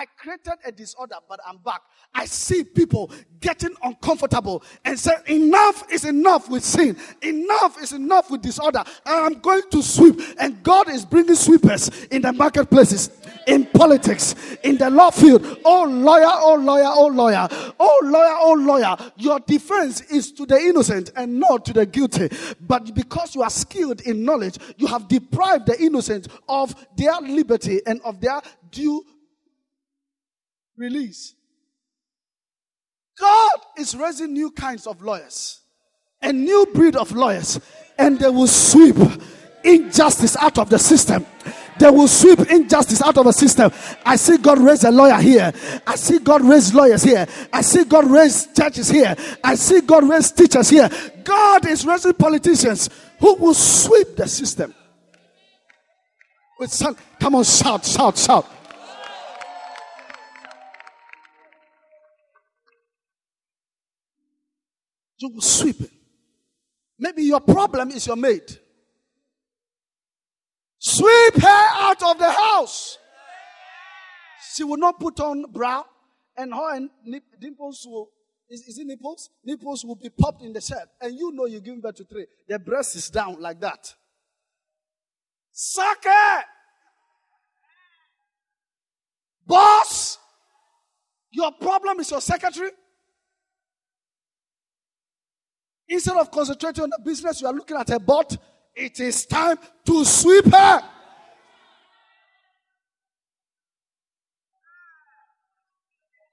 I 0.01 0.07
created 0.17 0.55
a 0.65 0.73
disorder, 0.73 1.17
but 1.29 1.41
I'm 1.47 1.59
back. 1.59 1.83
I 2.15 2.25
see 2.25 2.65
people 2.65 3.13
getting 3.39 3.77
uncomfortable 3.83 4.63
and 4.83 4.99
say, 4.99 5.13
enough 5.27 5.93
is 5.93 6.07
enough 6.07 6.49
with 6.49 6.65
sin. 6.65 6.97
Enough 7.21 7.83
is 7.83 7.93
enough 7.93 8.31
with 8.31 8.41
disorder. 8.41 8.83
I'm 9.05 9.35
going 9.41 9.61
to 9.73 9.83
sweep. 9.83 10.19
And 10.39 10.63
God 10.63 10.89
is 10.89 11.05
bringing 11.05 11.35
sweepers 11.35 11.91
in 12.07 12.23
the 12.23 12.33
marketplaces, 12.33 13.11
in 13.47 13.67
politics, 13.67 14.57
in 14.63 14.79
the 14.79 14.89
law 14.89 15.11
field. 15.11 15.59
Oh, 15.67 15.85
lawyer, 15.85 16.33
oh, 16.33 16.55
lawyer, 16.55 16.91
oh, 16.95 17.09
lawyer. 17.09 17.47
Oh, 17.79 18.01
lawyer, 18.03 18.37
oh, 18.41 18.55
lawyer. 18.55 19.13
Your 19.19 19.39
defense 19.41 20.01
is 20.11 20.33
to 20.33 20.47
the 20.47 20.57
innocent 20.59 21.11
and 21.15 21.39
not 21.39 21.67
to 21.67 21.75
the 21.75 21.85
guilty. 21.85 22.31
But 22.59 22.95
because 22.95 23.35
you 23.35 23.43
are 23.43 23.51
skilled 23.51 24.01
in 24.01 24.25
knowledge, 24.25 24.57
you 24.79 24.87
have 24.87 25.09
deprived 25.09 25.67
the 25.67 25.79
innocent 25.79 26.29
of 26.49 26.75
their 26.97 27.21
liberty 27.21 27.83
and 27.87 28.01
of 28.01 28.19
their 28.23 28.41
due 28.71 29.05
release. 30.81 31.35
God 33.19 33.53
is 33.77 33.95
raising 33.95 34.33
new 34.33 34.51
kinds 34.51 34.87
of 34.87 35.03
lawyers, 35.03 35.61
a 36.23 36.33
new 36.33 36.66
breed 36.75 36.97
of 36.97 37.12
lawyers, 37.12 37.61
and 37.99 38.19
they 38.19 38.31
will 38.31 38.47
sweep 38.47 38.97
injustice 39.62 40.37
out 40.38 40.59
of 40.59 40.71
the 40.71 40.79
system. 40.79 41.27
They 41.79 41.90
will 41.90 42.09
sweep 42.09 42.40
injustice 42.51 43.03
out 43.03 43.16
of 43.19 43.25
the 43.25 43.33
system. 43.33 43.71
I 44.05 44.16
see 44.16 44.38
God 44.38 44.59
raise 44.59 44.85
a 44.85 44.90
lawyer 44.90 45.19
here. 45.21 45.53
I 45.87 45.97
see 45.97 46.19
God 46.19 46.43
raise 46.43 46.75
lawyers 46.75 47.03
here. 47.03 47.27
I 47.53 47.61
see 47.61 47.85
God 47.85 48.11
raise 48.11 48.49
churches 48.55 48.88
here. 48.88 49.14
I 49.45 49.55
see 49.55 49.81
God 49.83 50.09
raise 50.09 50.33
teachers 50.33 50.69
here. 50.71 50.90
God 51.25 51.66
is 51.66 51.87
raising 51.87 52.14
politicians 52.14 52.88
who 53.19 53.35
will 53.35 53.55
sweep 53.55 54.16
the 54.16 54.29
system. 54.29 54.75
With 56.59 56.71
some, 56.71 56.97
come 57.19 57.35
on, 57.35 57.45
shout, 57.45 57.85
shout, 57.85 58.16
shout. 58.16 58.47
You 65.21 65.29
will 65.29 65.43
sweep. 65.43 65.77
Maybe 66.99 67.25
your 67.25 67.41
problem 67.41 67.91
is 67.91 68.07
your 68.07 68.17
maid. 68.17 68.59
Sweep 70.79 71.35
her 71.35 71.67
out 71.75 72.03
of 72.03 72.19
the 72.19 72.31
house. 72.31 72.99
She 74.55 74.65
will 74.65 74.79
not 74.79 74.99
put 74.99 75.21
on 75.21 75.45
bra, 75.53 75.85
and 76.37 76.55
her 76.55 76.75
and 76.75 76.91
dimples 77.39 77.87
will 77.87 78.11
is, 78.49 78.67
is 78.67 78.79
it 78.79 78.87
nipples? 78.87 79.31
Nipples 79.45 79.85
will 79.85 79.95
be 79.95 80.09
popped 80.09 80.43
in 80.43 80.53
the 80.53 80.61
shirt, 80.61 80.89
and 81.01 81.17
you 81.17 81.31
know 81.33 81.47
you're 81.47 81.61
giving 81.61 81.81
birth 81.81 81.95
to 81.97 82.05
three. 82.05 82.27
The 82.49 82.59
breast 82.59 82.97
is 82.97 83.09
down 83.09 83.41
like 83.41 83.61
that. 83.61 83.95
Suck 85.53 86.03
it, 86.05 86.45
boss. 89.47 90.19
Your 91.31 91.53
problem 91.53 92.01
is 92.01 92.11
your 92.11 92.21
secretary. 92.21 92.71
Instead 95.90 96.16
of 96.18 96.31
concentrating 96.31 96.85
on 96.85 96.90
the 96.90 97.00
business, 97.05 97.40
you 97.40 97.48
are 97.48 97.53
looking 97.53 97.76
at 97.76 97.90
a 97.90 97.98
bot. 97.98 98.37
It 98.76 99.00
is 99.00 99.26
time 99.26 99.59
to 99.85 100.05
sweep 100.05 100.44
her. 100.46 100.83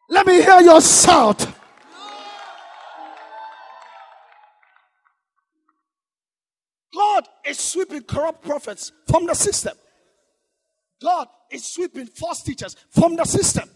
Let 0.10 0.28
me 0.28 0.44
hear 0.44 0.62
your 0.62 0.80
shout. 0.80 1.48
God 6.94 7.28
is 7.44 7.58
sweeping 7.58 8.04
corrupt 8.04 8.44
prophets 8.44 8.92
from 9.08 9.26
the 9.26 9.34
system. 9.34 9.76
God 11.02 11.28
is 11.52 11.66
sweeping 11.66 12.06
false 12.06 12.44
teachers 12.44 12.76
from 12.92 13.16
the 13.16 13.26
system. 13.26 13.68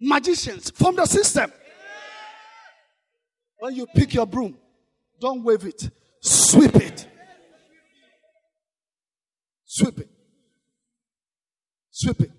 Magicians 0.00 0.70
from 0.70 0.96
the 0.96 1.04
system. 1.04 1.52
When 3.58 3.74
you 3.74 3.86
pick 3.86 4.14
your 4.14 4.26
broom, 4.26 4.56
don't 5.20 5.42
wave 5.42 5.64
it, 5.64 5.90
sweep 6.20 6.76
it. 6.76 7.06
Sweep 9.76 9.98
it. 9.98 10.08
Sweep 11.90 12.20
it. 12.20 12.30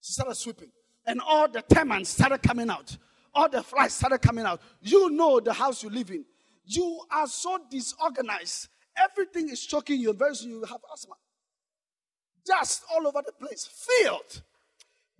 She 0.00 0.12
started 0.14 0.34
sweeping. 0.34 0.72
And 1.06 1.20
all 1.20 1.48
the 1.48 1.62
termites 1.62 2.10
started 2.10 2.42
coming 2.42 2.70
out. 2.70 2.96
All 3.32 3.48
the 3.48 3.62
flies 3.62 3.92
started 3.92 4.18
coming 4.18 4.44
out. 4.44 4.60
You 4.80 5.10
know 5.10 5.38
the 5.38 5.52
house 5.52 5.84
you 5.84 5.90
live 5.90 6.10
in. 6.10 6.24
You 6.64 7.02
are 7.12 7.28
so 7.28 7.58
disorganized. 7.70 8.68
Everything 8.96 9.48
is 9.50 9.64
choking 9.64 10.00
you. 10.00 10.12
Very 10.12 10.34
soon 10.34 10.50
you 10.50 10.64
have 10.64 10.80
asthma. 10.92 11.14
Dust 12.44 12.82
all 12.92 13.06
over 13.06 13.22
the 13.24 13.32
place. 13.32 13.68
Filled. 13.86 14.42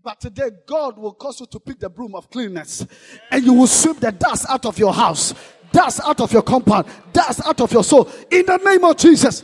But 0.06 0.20
today, 0.20 0.50
God 0.68 0.98
will 0.98 1.14
cause 1.14 1.40
you 1.40 1.46
to 1.46 1.58
pick 1.58 1.80
the 1.80 1.90
broom 1.90 2.14
of 2.14 2.30
cleanness 2.30 2.86
and 3.28 3.44
you 3.44 3.52
will 3.52 3.66
sweep 3.66 3.98
the 3.98 4.12
dust 4.12 4.46
out 4.48 4.64
of 4.64 4.78
your 4.78 4.94
house, 4.94 5.34
dust 5.72 6.00
out 6.04 6.20
of 6.20 6.32
your 6.32 6.42
compound, 6.42 6.86
dust 7.12 7.40
out 7.44 7.60
of 7.60 7.72
your 7.72 7.82
soul. 7.82 8.08
In 8.30 8.46
the 8.46 8.56
name 8.58 8.84
of 8.84 8.96
Jesus. 8.96 9.42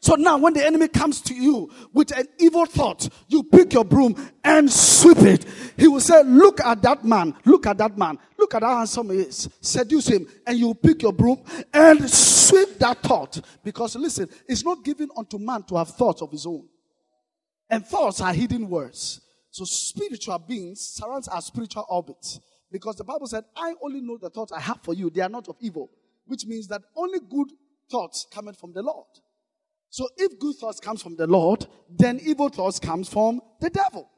So 0.00 0.16
now 0.16 0.36
when 0.36 0.52
the 0.52 0.66
enemy 0.66 0.88
comes 0.88 1.20
to 1.20 1.32
you 1.32 1.70
with 1.92 2.10
an 2.18 2.26
evil 2.40 2.66
thought, 2.66 3.08
you 3.28 3.44
pick 3.44 3.72
your 3.72 3.84
broom 3.84 4.16
and 4.42 4.68
sweep 4.68 5.18
it. 5.18 5.46
He 5.76 5.86
will 5.86 6.00
say, 6.00 6.24
look 6.24 6.60
at 6.60 6.82
that 6.82 7.04
man, 7.04 7.32
look 7.44 7.68
at 7.68 7.78
that 7.78 7.96
man, 7.96 8.18
look 8.36 8.52
at 8.52 8.64
how 8.64 8.78
handsome 8.78 9.10
he 9.10 9.18
is. 9.18 9.48
Seduce 9.60 10.08
him 10.08 10.26
and 10.44 10.58
you 10.58 10.74
pick 10.74 11.02
your 11.02 11.12
broom 11.12 11.40
and 11.72 12.10
sweep 12.10 12.80
that 12.80 13.00
thought. 13.00 13.40
Because 13.62 13.94
listen, 13.94 14.28
it's 14.48 14.64
not 14.64 14.82
given 14.82 15.08
unto 15.16 15.38
man 15.38 15.62
to 15.68 15.76
have 15.76 15.90
thoughts 15.90 16.20
of 16.20 16.32
his 16.32 16.46
own. 16.46 16.66
And 17.70 17.86
thoughts 17.86 18.20
are 18.20 18.32
hidden 18.32 18.68
words. 18.68 19.20
So 19.56 19.64
spiritual 19.64 20.38
beings 20.40 20.82
surrounds 20.82 21.28
our 21.28 21.40
spiritual 21.40 21.86
orbit. 21.88 22.40
Because 22.70 22.96
the 22.96 23.04
Bible 23.04 23.26
said, 23.26 23.44
I 23.56 23.72
only 23.82 24.02
know 24.02 24.18
the 24.18 24.28
thoughts 24.28 24.52
I 24.52 24.60
have 24.60 24.82
for 24.82 24.92
you. 24.92 25.08
They 25.08 25.22
are 25.22 25.30
not 25.30 25.48
of 25.48 25.56
evil. 25.60 25.90
Which 26.26 26.44
means 26.44 26.68
that 26.68 26.82
only 26.94 27.20
good 27.20 27.50
thoughts 27.90 28.26
coming 28.30 28.52
from 28.52 28.74
the 28.74 28.82
Lord. 28.82 29.06
So 29.88 30.10
if 30.18 30.38
good 30.38 30.56
thoughts 30.56 30.78
comes 30.78 31.02
from 31.02 31.16
the 31.16 31.26
Lord, 31.26 31.66
then 31.88 32.20
evil 32.22 32.50
thoughts 32.50 32.78
comes 32.78 33.08
from 33.08 33.40
the 33.58 33.70
devil. 33.70 34.10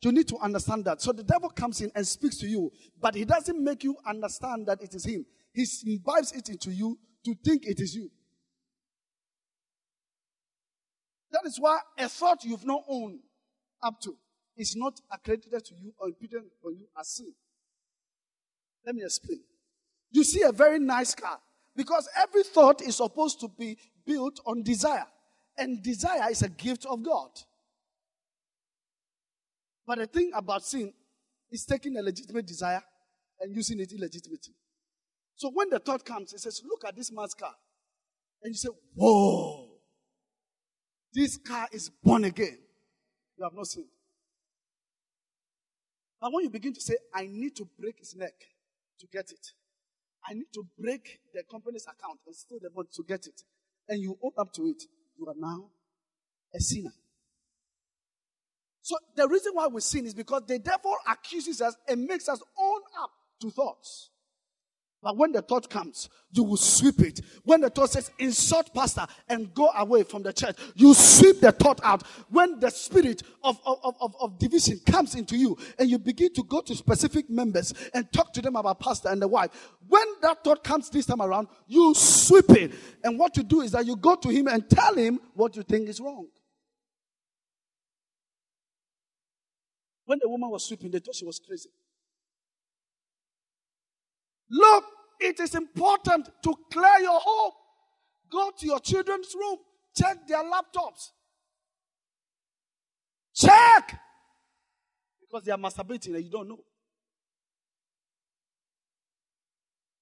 You 0.00 0.12
need 0.12 0.28
to 0.28 0.36
understand 0.36 0.84
that. 0.84 1.02
So 1.02 1.10
the 1.10 1.24
devil 1.24 1.48
comes 1.48 1.80
in 1.80 1.90
and 1.96 2.06
speaks 2.06 2.38
to 2.38 2.46
you, 2.46 2.70
but 3.00 3.16
he 3.16 3.24
doesn't 3.24 3.58
make 3.58 3.82
you 3.82 3.96
understand 4.06 4.68
that 4.68 4.80
it 4.80 4.94
is 4.94 5.04
him. 5.04 5.26
He 5.52 5.66
imbibes 5.86 6.30
it 6.30 6.50
into 6.50 6.70
you 6.70 6.96
to 7.24 7.34
think 7.44 7.66
it 7.66 7.80
is 7.80 7.96
you. 7.96 8.12
That 11.32 11.42
is 11.46 11.58
why 11.58 11.80
a 11.98 12.08
thought 12.08 12.44
you've 12.44 12.64
not 12.64 12.84
owned 12.86 13.18
up 13.82 14.00
to 14.02 14.16
is 14.56 14.76
not 14.76 15.00
accredited 15.12 15.64
to 15.64 15.74
you 15.74 15.92
or 15.98 16.08
imputed 16.08 16.42
on 16.64 16.76
you 16.76 16.86
as 16.98 17.08
sin. 17.08 17.32
Let 18.86 18.94
me 18.94 19.02
explain. 19.02 19.40
You 20.10 20.24
see 20.24 20.42
a 20.42 20.52
very 20.52 20.78
nice 20.78 21.14
car 21.14 21.38
because 21.76 22.08
every 22.16 22.44
thought 22.44 22.82
is 22.82 22.96
supposed 22.96 23.40
to 23.40 23.48
be 23.48 23.76
built 24.06 24.40
on 24.46 24.62
desire. 24.62 25.06
And 25.56 25.82
desire 25.82 26.30
is 26.30 26.42
a 26.42 26.48
gift 26.48 26.84
of 26.86 27.02
God. 27.02 27.30
But 29.86 29.98
the 29.98 30.06
thing 30.06 30.32
about 30.34 30.64
sin 30.64 30.92
is 31.50 31.64
taking 31.64 31.96
a 31.96 32.02
legitimate 32.02 32.46
desire 32.46 32.82
and 33.40 33.54
using 33.54 33.78
it 33.80 33.92
illegitimately. 33.92 34.54
So 35.36 35.50
when 35.52 35.70
the 35.70 35.78
thought 35.78 36.04
comes, 36.04 36.32
it 36.32 36.40
says, 36.40 36.62
Look 36.64 36.84
at 36.86 36.96
this 36.96 37.12
man's 37.12 37.34
car. 37.34 37.54
And 38.42 38.52
you 38.52 38.56
say, 38.56 38.68
Whoa, 38.94 39.68
this 41.12 41.36
car 41.36 41.68
is 41.72 41.90
born 42.02 42.24
again. 42.24 42.58
You 43.36 43.44
have 43.44 43.54
not 43.54 43.66
seen. 43.66 43.86
But 46.24 46.32
when 46.32 46.44
you 46.44 46.48
begin 46.48 46.72
to 46.72 46.80
say, 46.80 46.94
I 47.14 47.26
need 47.26 47.54
to 47.56 47.68
break 47.78 47.98
his 47.98 48.16
neck 48.16 48.32
to 48.98 49.06
get 49.12 49.30
it, 49.30 49.52
I 50.26 50.32
need 50.32 50.46
to 50.54 50.64
break 50.78 51.20
the 51.34 51.42
company's 51.42 51.82
account 51.82 52.20
and 52.24 52.34
steal 52.34 52.56
the 52.62 52.70
money 52.74 52.88
to 52.94 53.04
get 53.06 53.26
it, 53.26 53.42
and 53.90 54.00
you 54.00 54.16
own 54.22 54.30
up 54.38 54.50
to 54.54 54.62
it, 54.62 54.84
you 55.18 55.26
are 55.26 55.34
now 55.36 55.66
a 56.54 56.60
sinner. 56.60 56.94
So 58.80 58.96
the 59.14 59.28
reason 59.28 59.52
why 59.52 59.66
we 59.66 59.82
sin 59.82 60.06
is 60.06 60.14
because 60.14 60.44
the 60.48 60.58
devil 60.58 60.96
accuses 61.06 61.60
us 61.60 61.76
and 61.86 62.06
makes 62.06 62.26
us 62.30 62.40
own 62.58 62.80
up 63.02 63.10
to 63.42 63.50
thoughts. 63.50 64.08
But 65.04 65.18
when 65.18 65.32
the 65.32 65.42
thought 65.42 65.68
comes, 65.68 66.08
you 66.32 66.42
will 66.42 66.56
sweep 66.56 66.98
it. 67.00 67.20
When 67.42 67.60
the 67.60 67.68
thought 67.68 67.90
says, 67.90 68.10
insult 68.18 68.72
pastor 68.72 69.06
and 69.28 69.52
go 69.52 69.68
away 69.76 70.02
from 70.02 70.22
the 70.22 70.32
church, 70.32 70.56
you 70.74 70.94
sweep 70.94 71.40
the 71.40 71.52
thought 71.52 71.78
out. 71.84 72.06
When 72.30 72.58
the 72.58 72.70
spirit 72.70 73.22
of, 73.42 73.60
of, 73.66 73.94
of, 74.00 74.16
of 74.18 74.38
division 74.38 74.80
comes 74.90 75.14
into 75.14 75.36
you 75.36 75.58
and 75.78 75.90
you 75.90 75.98
begin 75.98 76.32
to 76.32 76.42
go 76.44 76.62
to 76.62 76.74
specific 76.74 77.28
members 77.28 77.74
and 77.92 78.10
talk 78.14 78.32
to 78.32 78.40
them 78.40 78.56
about 78.56 78.80
pastor 78.80 79.10
and 79.10 79.20
the 79.20 79.28
wife, 79.28 79.50
when 79.86 80.06
that 80.22 80.42
thought 80.42 80.64
comes 80.64 80.88
this 80.88 81.04
time 81.04 81.20
around, 81.20 81.48
you 81.66 81.92
sweep 81.94 82.48
it. 82.52 82.72
And 83.04 83.18
what 83.18 83.36
you 83.36 83.42
do 83.42 83.60
is 83.60 83.72
that 83.72 83.84
you 83.84 83.96
go 83.96 84.14
to 84.14 84.30
him 84.30 84.48
and 84.48 84.66
tell 84.70 84.94
him 84.94 85.20
what 85.34 85.54
you 85.54 85.64
think 85.64 85.90
is 85.90 86.00
wrong. 86.00 86.28
When 90.06 90.18
the 90.22 90.30
woman 90.30 90.48
was 90.48 90.64
sweeping, 90.64 90.90
they 90.90 91.00
thought 91.00 91.14
she 91.14 91.26
was 91.26 91.38
crazy. 91.46 91.68
Look, 94.50 94.84
it 95.20 95.40
is 95.40 95.54
important 95.54 96.28
to 96.42 96.54
clear 96.70 96.98
your 97.00 97.20
home. 97.20 97.52
Go 98.30 98.50
to 98.58 98.66
your 98.66 98.80
children's 98.80 99.34
room, 99.34 99.58
check 99.96 100.26
their 100.26 100.42
laptops. 100.42 101.10
Check! 103.34 103.98
Because 105.20 105.44
they 105.44 105.52
are 105.52 105.58
masturbating 105.58 106.14
and 106.14 106.24
you 106.24 106.30
don't 106.30 106.48
know. 106.48 106.60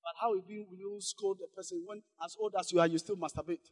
But 0.02 0.14
how 0.20 0.30
will 0.30 0.42
you, 0.46 0.66
will 0.70 0.78
you 0.78 0.96
scold 1.00 1.38
a 1.44 1.56
person 1.56 1.82
when, 1.86 2.02
as 2.24 2.36
old 2.38 2.54
as 2.58 2.72
you 2.72 2.80
are, 2.80 2.86
you 2.86 2.98
still 2.98 3.16
masturbate? 3.16 3.70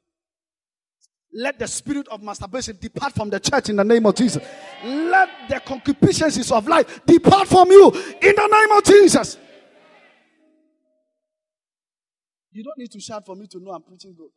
Let 1.33 1.59
the 1.59 1.68
spirit 1.68 2.09
of 2.09 2.22
masturbation 2.22 2.76
depart 2.80 3.14
from 3.14 3.30
the 3.30 3.38
church 3.38 3.68
in 3.68 3.76
the 3.76 3.85
name 3.85 4.04
of 4.06 4.14
Jesus. 4.14 4.42
Let 4.85 5.28
the 5.48 5.61
concupiscences 5.61 6.50
of 6.50 6.66
life 6.66 7.04
depart 7.06 7.48
from 7.48 7.70
you 7.70 7.90
in 7.90 8.35
the 8.35 8.48
name 8.50 8.76
of 8.76 8.85
Jesus. 8.85 9.37
You 12.52 12.64
don't 12.64 12.78
need 12.78 12.90
to 12.92 13.00
shout 13.00 13.24
for 13.24 13.36
me 13.36 13.46
to 13.48 13.60
know 13.60 13.72
I'm 13.72 13.82
preaching 13.82 14.14
good. 14.16 14.30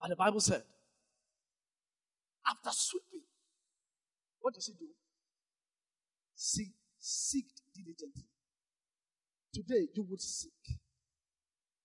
But 0.00 0.10
the 0.10 0.16
Bible 0.16 0.40
said, 0.40 0.62
after 2.46 2.70
sweeping, 2.70 3.22
what 4.40 4.52
does 4.52 4.66
he 4.66 4.74
do? 4.74 4.88
Seek, 6.34 6.72
seek 6.98 7.46
diligently. 7.74 8.24
Today, 9.54 9.88
you 9.94 10.02
will 10.02 10.18
seek. 10.18 10.52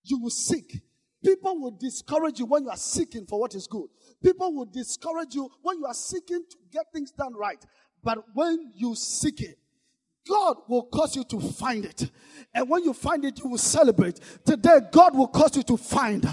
You 0.04 0.20
will 0.20 0.30
seek. 0.30 0.82
People 1.24 1.62
will 1.62 1.78
discourage 1.80 2.40
you 2.40 2.46
when 2.46 2.64
you 2.64 2.70
are 2.70 2.78
seeking 2.78 3.26
for 3.26 3.40
what 3.40 3.56
is 3.56 3.68
good. 3.68 3.88
People 4.22 4.54
will 4.54 4.66
discourage 4.66 5.36
you 5.36 5.50
when 5.62 5.80
you 5.80 5.86
are 5.86 5.94
seeking 5.94 6.44
to 6.50 6.58
get 6.72 6.86
things 6.94 7.12
done 7.12 7.34
right. 7.36 7.64
But 8.04 8.20
when 8.34 8.72
you 8.76 8.96
seek 8.96 9.42
it, 9.42 9.58
God 10.28 10.58
will 10.68 10.84
cause 10.84 11.16
you 11.16 11.24
to 11.26 11.40
find 11.40 11.86
it. 11.86 12.10
And 12.54 12.68
when 12.68 12.84
you 12.84 12.94
find 12.94 13.24
it, 13.26 13.40
you 13.40 13.50
will 13.50 13.58
celebrate. 13.58 14.20
Today, 14.44 14.80
God 14.92 15.16
will 15.16 15.28
cause 15.28 15.56
you 15.56 15.64
to 15.64 15.78
find 15.78 16.24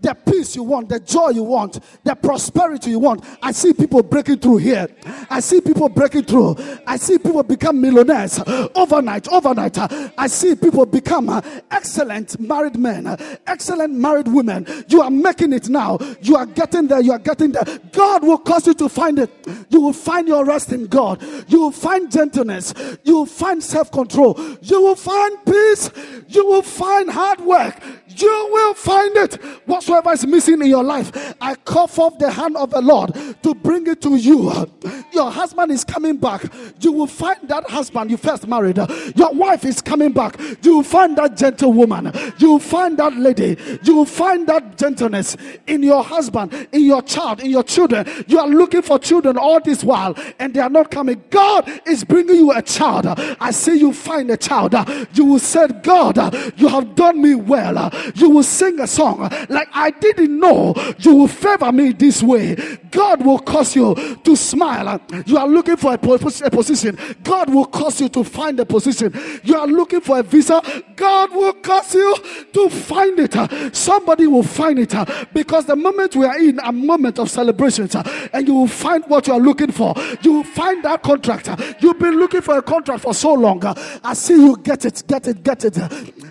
the 0.00 0.14
peace 0.14 0.56
you 0.56 0.62
want, 0.62 0.88
the 0.88 1.00
joy 1.00 1.30
you 1.30 1.42
want, 1.42 1.80
the 2.04 2.14
prosperity 2.14 2.90
you 2.90 2.98
want. 2.98 3.24
I 3.42 3.52
see 3.52 3.72
people 3.72 4.02
breaking 4.02 4.38
through 4.38 4.58
here. 4.58 4.88
I 5.28 5.40
see 5.40 5.60
people 5.60 5.88
breaking 5.88 6.24
through. 6.24 6.56
I 6.86 6.96
see 6.96 7.18
people 7.18 7.42
become 7.42 7.80
millionaires 7.80 8.40
overnight, 8.74 9.28
overnight. 9.28 9.76
I 10.18 10.26
see 10.28 10.54
people 10.54 10.86
become 10.86 11.28
excellent 11.70 12.38
married 12.40 12.76
men, 12.76 13.16
excellent 13.46 13.94
married 13.94 14.28
women. 14.28 14.66
You 14.88 15.02
are 15.02 15.10
making 15.10 15.52
it 15.52 15.68
now. 15.68 15.98
You 16.20 16.36
are 16.36 16.46
getting 16.46 16.88
there. 16.88 17.00
You 17.00 17.12
are 17.12 17.18
getting 17.18 17.52
there. 17.52 17.64
God 17.92 18.22
will 18.22 18.38
cause 18.38 18.66
you 18.66 18.74
to 18.74 18.88
find 18.88 19.18
it. 19.18 19.30
You 19.68 19.80
will 19.80 19.92
find 19.92 20.26
your 20.26 20.44
rest 20.44 20.72
in 20.72 20.86
God. 20.86 21.22
You 21.48 21.60
will 21.60 21.70
find 21.70 22.10
gentleness. 22.10 22.72
You 23.04 23.16
will 23.18 23.26
find 23.26 23.45
self 23.62 23.90
control. 23.90 24.38
You 24.62 24.82
will 24.82 24.96
find 24.96 25.36
peace. 25.44 25.90
You 26.28 26.46
will 26.46 26.62
find 26.62 27.10
hard 27.10 27.40
work. 27.40 27.80
You 28.16 28.48
will 28.52 28.74
find 28.74 29.16
it. 29.16 29.34
Whatsoever 29.66 30.12
is 30.12 30.26
missing 30.26 30.60
in 30.62 30.68
your 30.68 30.84
life, 30.84 31.34
I 31.40 31.54
call 31.54 31.86
forth 31.86 32.18
the 32.18 32.30
hand 32.30 32.56
of 32.56 32.70
the 32.70 32.80
Lord 32.80 33.14
to 33.42 33.54
bring 33.54 33.86
it 33.86 34.00
to 34.02 34.16
you. 34.16 34.70
Your 35.12 35.30
husband 35.30 35.72
is 35.72 35.84
coming 35.84 36.16
back. 36.16 36.44
You 36.80 36.92
will 36.92 37.06
find 37.06 37.48
that 37.48 37.68
husband 37.68 38.10
you 38.10 38.16
first 38.16 38.46
married. 38.46 38.78
Your 39.16 39.32
wife 39.32 39.64
is 39.64 39.80
coming 39.80 40.12
back. 40.12 40.38
You 40.62 40.76
will 40.76 40.82
find 40.82 41.16
that 41.18 41.36
gentlewoman. 41.36 42.12
You 42.38 42.52
will 42.52 42.58
find 42.58 42.96
that 42.98 43.16
lady. 43.16 43.56
You 43.82 43.96
will 43.96 44.04
find 44.04 44.46
that 44.48 44.78
gentleness 44.78 45.36
in 45.66 45.82
your 45.82 46.02
husband, 46.02 46.68
in 46.72 46.84
your 46.84 47.02
child, 47.02 47.40
in 47.40 47.50
your 47.50 47.64
children. 47.64 48.06
You 48.26 48.38
are 48.38 48.48
looking 48.48 48.82
for 48.82 48.98
children 48.98 49.36
all 49.36 49.60
this 49.60 49.84
while 49.84 50.14
and 50.38 50.54
they 50.54 50.60
are 50.60 50.70
not 50.70 50.90
coming. 50.90 51.22
God 51.30 51.68
is 51.86 52.04
bringing 52.04 52.36
you 52.36 52.52
a 52.52 52.62
child. 52.62 53.06
I 53.40 53.50
say 53.50 53.74
you 53.74 53.92
find 53.92 54.30
a 54.30 54.36
child. 54.36 54.74
You 55.14 55.24
will 55.24 55.38
say, 55.38 55.66
God, 55.82 56.16
you 56.58 56.68
have 56.68 56.94
done 56.94 57.20
me 57.20 57.34
well. 57.34 57.90
You 58.14 58.30
will 58.30 58.42
sing 58.42 58.80
a 58.80 58.86
song 58.86 59.20
like 59.48 59.68
I 59.72 59.90
didn't 59.90 60.38
know 60.38 60.74
you 60.98 61.14
will 61.14 61.28
favor 61.28 61.72
me 61.72 61.92
this 61.92 62.22
way. 62.22 62.56
God 62.90 63.24
will 63.24 63.38
cause 63.38 63.76
you 63.76 63.94
to 64.24 64.36
smile. 64.36 65.00
You 65.26 65.38
are 65.38 65.48
looking 65.48 65.76
for 65.76 65.94
a, 65.94 65.98
position. 65.98 66.98
God 67.22 67.52
will 67.52 67.66
cause 67.66 68.00
you 68.00 68.08
to 68.10 68.24
find 68.24 68.58
a 68.60 68.66
position. 68.66 69.14
You 69.44 69.56
are 69.56 69.66
looking 69.66 70.00
for 70.00 70.18
a 70.18 70.22
visa. 70.22 70.62
God 70.94 71.32
will 71.32 71.52
cause 71.54 71.94
you 71.94 72.16
to 72.52 72.70
find 72.70 73.18
it. 73.18 73.74
Somebody 73.74 74.26
will 74.26 74.42
find 74.42 74.78
it 74.78 74.94
because 75.32 75.66
the 75.66 75.76
moment 75.76 76.16
we 76.16 76.24
are 76.24 76.38
in 76.38 76.58
a 76.60 76.72
moment 76.72 77.18
of 77.18 77.30
celebration 77.30 77.88
and 78.32 78.48
you 78.48 78.54
will 78.54 78.68
find 78.68 79.04
what 79.06 79.26
you 79.26 79.32
are 79.34 79.40
looking 79.40 79.72
for. 79.72 79.94
You 80.22 80.34
will 80.34 80.44
find 80.44 80.84
that 80.84 81.02
contract. 81.02 81.48
You've 81.80 81.98
been 81.98 82.18
looking 82.18 82.40
for 82.40 82.58
a 82.58 82.62
contract 82.62 83.02
for 83.02 83.14
so 83.14 83.34
long. 83.34 83.62
I 84.02 84.14
see 84.14 84.34
you 84.34 84.56
get 84.56 84.84
it, 84.84 85.02
get 85.06 85.26
it, 85.28 85.42
get 85.42 85.64
it. 85.64 85.78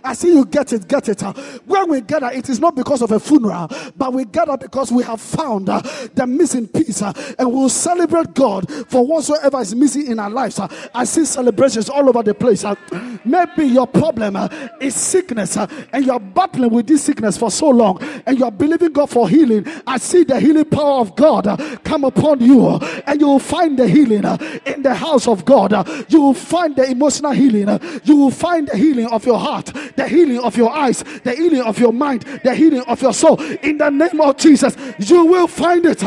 I 0.03 0.13
see 0.13 0.29
you 0.29 0.45
get 0.45 0.73
it, 0.73 0.87
get 0.87 1.09
it. 1.09 1.21
When 1.65 1.89
we 1.89 2.01
gather, 2.01 2.31
it 2.31 2.49
is 2.49 2.59
not 2.59 2.75
because 2.75 3.01
of 3.01 3.11
a 3.11 3.19
funeral, 3.19 3.69
but 3.95 4.13
we 4.13 4.25
gather 4.25 4.57
because 4.57 4.91
we 4.91 5.03
have 5.03 5.21
found 5.21 5.69
uh, 5.69 5.81
the 6.15 6.25
missing 6.25 6.67
piece 6.67 7.01
uh, 7.01 7.13
and 7.37 7.51
we'll 7.51 7.69
celebrate 7.69 8.33
God 8.33 8.69
for 8.87 9.05
whatsoever 9.05 9.61
is 9.61 9.75
missing 9.75 10.07
in 10.07 10.19
our 10.19 10.29
lives. 10.29 10.59
Uh, 10.59 10.67
I 10.93 11.03
see 11.03 11.25
celebrations 11.25 11.89
all 11.89 12.09
over 12.09 12.23
the 12.23 12.33
place. 12.33 12.63
Uh, 12.63 12.75
maybe 13.23 13.65
your 13.65 13.87
problem 13.87 14.35
uh, 14.35 14.47
is 14.79 14.95
sickness 14.95 15.57
uh, 15.57 15.67
and 15.91 16.05
you 16.05 16.11
are 16.11 16.15
are 16.15 16.19
battling 16.19 16.71
with 16.71 16.87
this 16.87 17.03
sickness 17.03 17.37
for 17.37 17.51
so 17.51 17.69
long 17.69 18.01
and 18.25 18.39
you 18.39 18.45
are 18.45 18.51
believing 18.51 18.91
God 18.93 19.09
for 19.09 19.27
healing, 19.27 19.67
I 19.85 19.97
see 19.97 20.23
the 20.23 20.39
healing 20.39 20.65
power 20.65 21.01
of 21.01 21.15
God 21.15 21.45
come 21.83 22.03
upon 22.05 22.39
you 22.39 22.77
and 23.05 23.19
you 23.19 23.27
will 23.27 23.39
find 23.39 23.77
the 23.77 23.87
healing 23.87 24.23
in 24.65 24.81
the 24.81 24.93
house 24.95 25.27
of 25.27 25.45
God. 25.45 25.71
You 26.09 26.21
will 26.21 26.33
find 26.33 26.75
the 26.75 26.89
emotional 26.89 27.31
healing. 27.31 27.67
You 28.03 28.15
will 28.15 28.31
find 28.31 28.67
the 28.67 28.77
healing 28.77 29.07
of 29.07 29.25
your 29.25 29.39
heart, 29.39 29.65
the 29.95 30.07
healing 30.07 30.39
of 30.39 30.55
your 30.55 30.71
eyes, 30.71 31.03
the 31.23 31.33
healing 31.35 31.54
of 31.61 31.79
your 31.79 31.93
mind, 31.93 32.21
the 32.43 32.53
healing 32.53 32.81
of 32.81 33.01
your 33.01 33.13
soul. 33.13 33.41
In 33.41 33.77
the 33.77 33.89
name 33.89 34.21
of 34.21 34.37
Jesus, 34.37 34.75
you 34.99 35.25
will 35.25 35.47
find 35.47 35.85
it. 35.85 36.01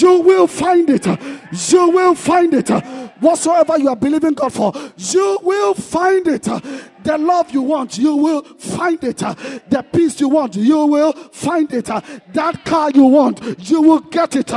You 0.00 0.20
will 0.20 0.46
find 0.46 0.90
it. 0.90 1.06
You 1.06 1.90
will 1.90 2.14
find 2.14 2.54
it. 2.54 2.70
Whatsoever 3.20 3.78
you 3.78 3.88
are 3.88 3.96
believing 3.96 4.34
God 4.34 4.52
for, 4.52 4.72
you 4.96 5.38
will 5.42 5.74
find 5.74 6.26
it. 6.28 6.46
The 7.06 7.16
love 7.16 7.52
you 7.52 7.62
want, 7.62 7.98
you 7.98 8.16
will 8.16 8.42
find 8.42 9.02
it. 9.04 9.18
The 9.18 9.86
peace 9.92 10.18
you 10.20 10.28
want, 10.28 10.56
you 10.56 10.86
will 10.86 11.12
find 11.12 11.72
it. 11.72 11.84
That 11.84 12.64
car 12.64 12.90
you 12.90 13.04
want, 13.04 13.40
you 13.70 13.80
will 13.80 14.00
get 14.00 14.34
it. 14.34 14.52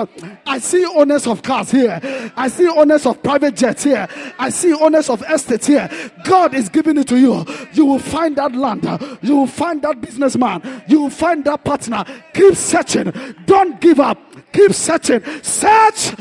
I 0.48 0.58
see 0.58 0.84
owners 0.84 1.28
of 1.28 1.44
cars 1.44 1.70
here. 1.70 2.00
I 2.36 2.48
see 2.48 2.68
owners 2.68 3.06
of 3.06 3.22
private 3.22 3.56
jets 3.56 3.84
here. 3.84 4.08
I 4.40 4.50
see 4.50 4.74
owners 4.74 5.12
of 5.12 5.24
estates 5.30 5.68
here. 5.68 5.88
God 6.24 6.56
is 6.56 6.70
giving 6.70 6.98
it 6.98 7.08
to 7.10 7.20
you. 7.20 7.46
You 7.74 7.86
will 7.86 8.00
find 8.00 8.36
that 8.38 8.56
land. 8.56 8.84
You 9.22 9.36
will 9.36 9.48
find 9.48 9.84
that 9.84 10.02
businessman. 10.02 10.84
You 10.88 11.02
will 11.04 11.12
find 11.12 11.46
that 11.46 11.64
partner. 11.64 12.04
Keep 12.34 12.56
searching. 12.56 13.14
Don't 13.46 13.80
give 13.80 14.00
up. 14.00 14.18
Keep 14.52 14.74
searching. 14.74 15.22
Search. 15.44 16.16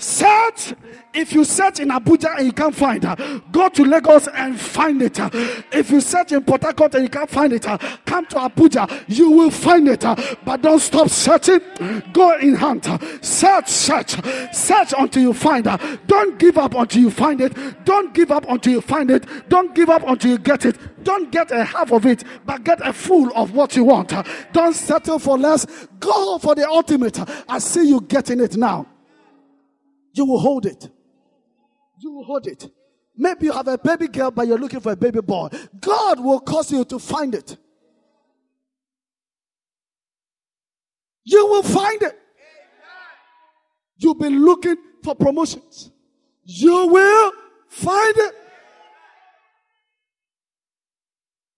Search. 0.00 0.74
If 1.12 1.32
you 1.32 1.44
search 1.44 1.80
in 1.80 1.88
Abuja 1.88 2.36
and 2.36 2.46
you 2.46 2.52
can't 2.52 2.74
find 2.74 3.02
her, 3.02 3.42
go 3.50 3.68
to 3.68 3.84
Lagos 3.84 4.28
and 4.28 4.58
find 4.58 5.02
it. 5.02 5.18
If 5.72 5.90
you 5.90 6.00
search 6.00 6.32
in 6.32 6.44
Port 6.44 6.62
Harcourt 6.62 6.94
and 6.94 7.02
you 7.02 7.08
can't 7.08 7.28
find 7.28 7.52
it, 7.52 7.62
come 7.62 8.26
to 8.26 8.36
Abuja, 8.36 9.04
you 9.08 9.30
will 9.30 9.50
find 9.50 9.88
it. 9.88 10.00
But 10.00 10.62
don't 10.62 10.78
stop 10.78 11.08
searching. 11.08 11.60
Go 12.12 12.38
in 12.38 12.54
hunt. 12.54 12.86
Search, 13.24 13.68
search, 13.68 14.16
search 14.54 14.94
until 14.96 15.22
you 15.22 15.32
find 15.34 15.66
her. 15.66 15.98
Don't 16.06 16.38
give 16.38 16.58
up 16.58 16.74
until 16.74 17.02
you 17.02 17.10
find 17.10 17.40
it. 17.40 17.84
Don't 17.84 18.14
give 18.14 18.30
up 18.30 18.46
until 18.48 18.72
you 18.74 18.80
find 18.80 19.10
it. 19.10 19.26
Don't 19.48 19.74
give 19.74 19.90
up 19.90 20.02
until 20.06 20.30
you 20.30 20.38
get 20.38 20.64
it. 20.64 20.78
Don't 21.04 21.32
get 21.32 21.50
a 21.50 21.64
half 21.64 21.92
of 21.92 22.06
it, 22.06 22.24
but 22.46 22.62
get 22.62 22.86
a 22.86 22.92
full 22.92 23.32
of 23.34 23.52
what 23.52 23.74
you 23.74 23.84
want. 23.84 24.12
Don't 24.52 24.74
settle 24.74 25.18
for 25.18 25.36
less. 25.36 25.66
Go 25.98 26.38
for 26.38 26.54
the 26.54 26.68
ultimate. 26.68 27.18
I 27.48 27.58
see 27.58 27.88
you 27.88 28.00
getting 28.02 28.40
it 28.40 28.56
now. 28.56 28.86
You 30.12 30.24
will 30.24 30.40
hold 30.40 30.66
it. 30.66 30.88
You 31.98 32.12
will 32.12 32.24
hold 32.24 32.46
it. 32.46 32.68
Maybe 33.16 33.46
you 33.46 33.52
have 33.52 33.68
a 33.68 33.76
baby 33.76 34.08
girl, 34.08 34.30
but 34.30 34.46
you're 34.46 34.58
looking 34.58 34.80
for 34.80 34.92
a 34.92 34.96
baby 34.96 35.20
boy. 35.20 35.48
God 35.80 36.20
will 36.20 36.40
cause 36.40 36.72
you 36.72 36.84
to 36.86 36.98
find 36.98 37.34
it. 37.34 37.56
You 41.24 41.46
will 41.46 41.62
find 41.62 42.02
it. 42.02 42.18
You've 43.98 44.18
been 44.18 44.42
looking 44.42 44.76
for 45.04 45.14
promotions. 45.14 45.90
You 46.44 46.86
will 46.86 47.32
find 47.68 48.14
it. 48.16 48.34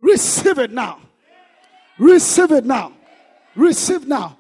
Receive 0.01 0.59
it 0.59 0.73
now. 0.73 0.99
Receive 1.99 2.51
it 2.51 2.65
now. 2.65 2.93
Receive 3.55 4.09
now. 4.09 4.37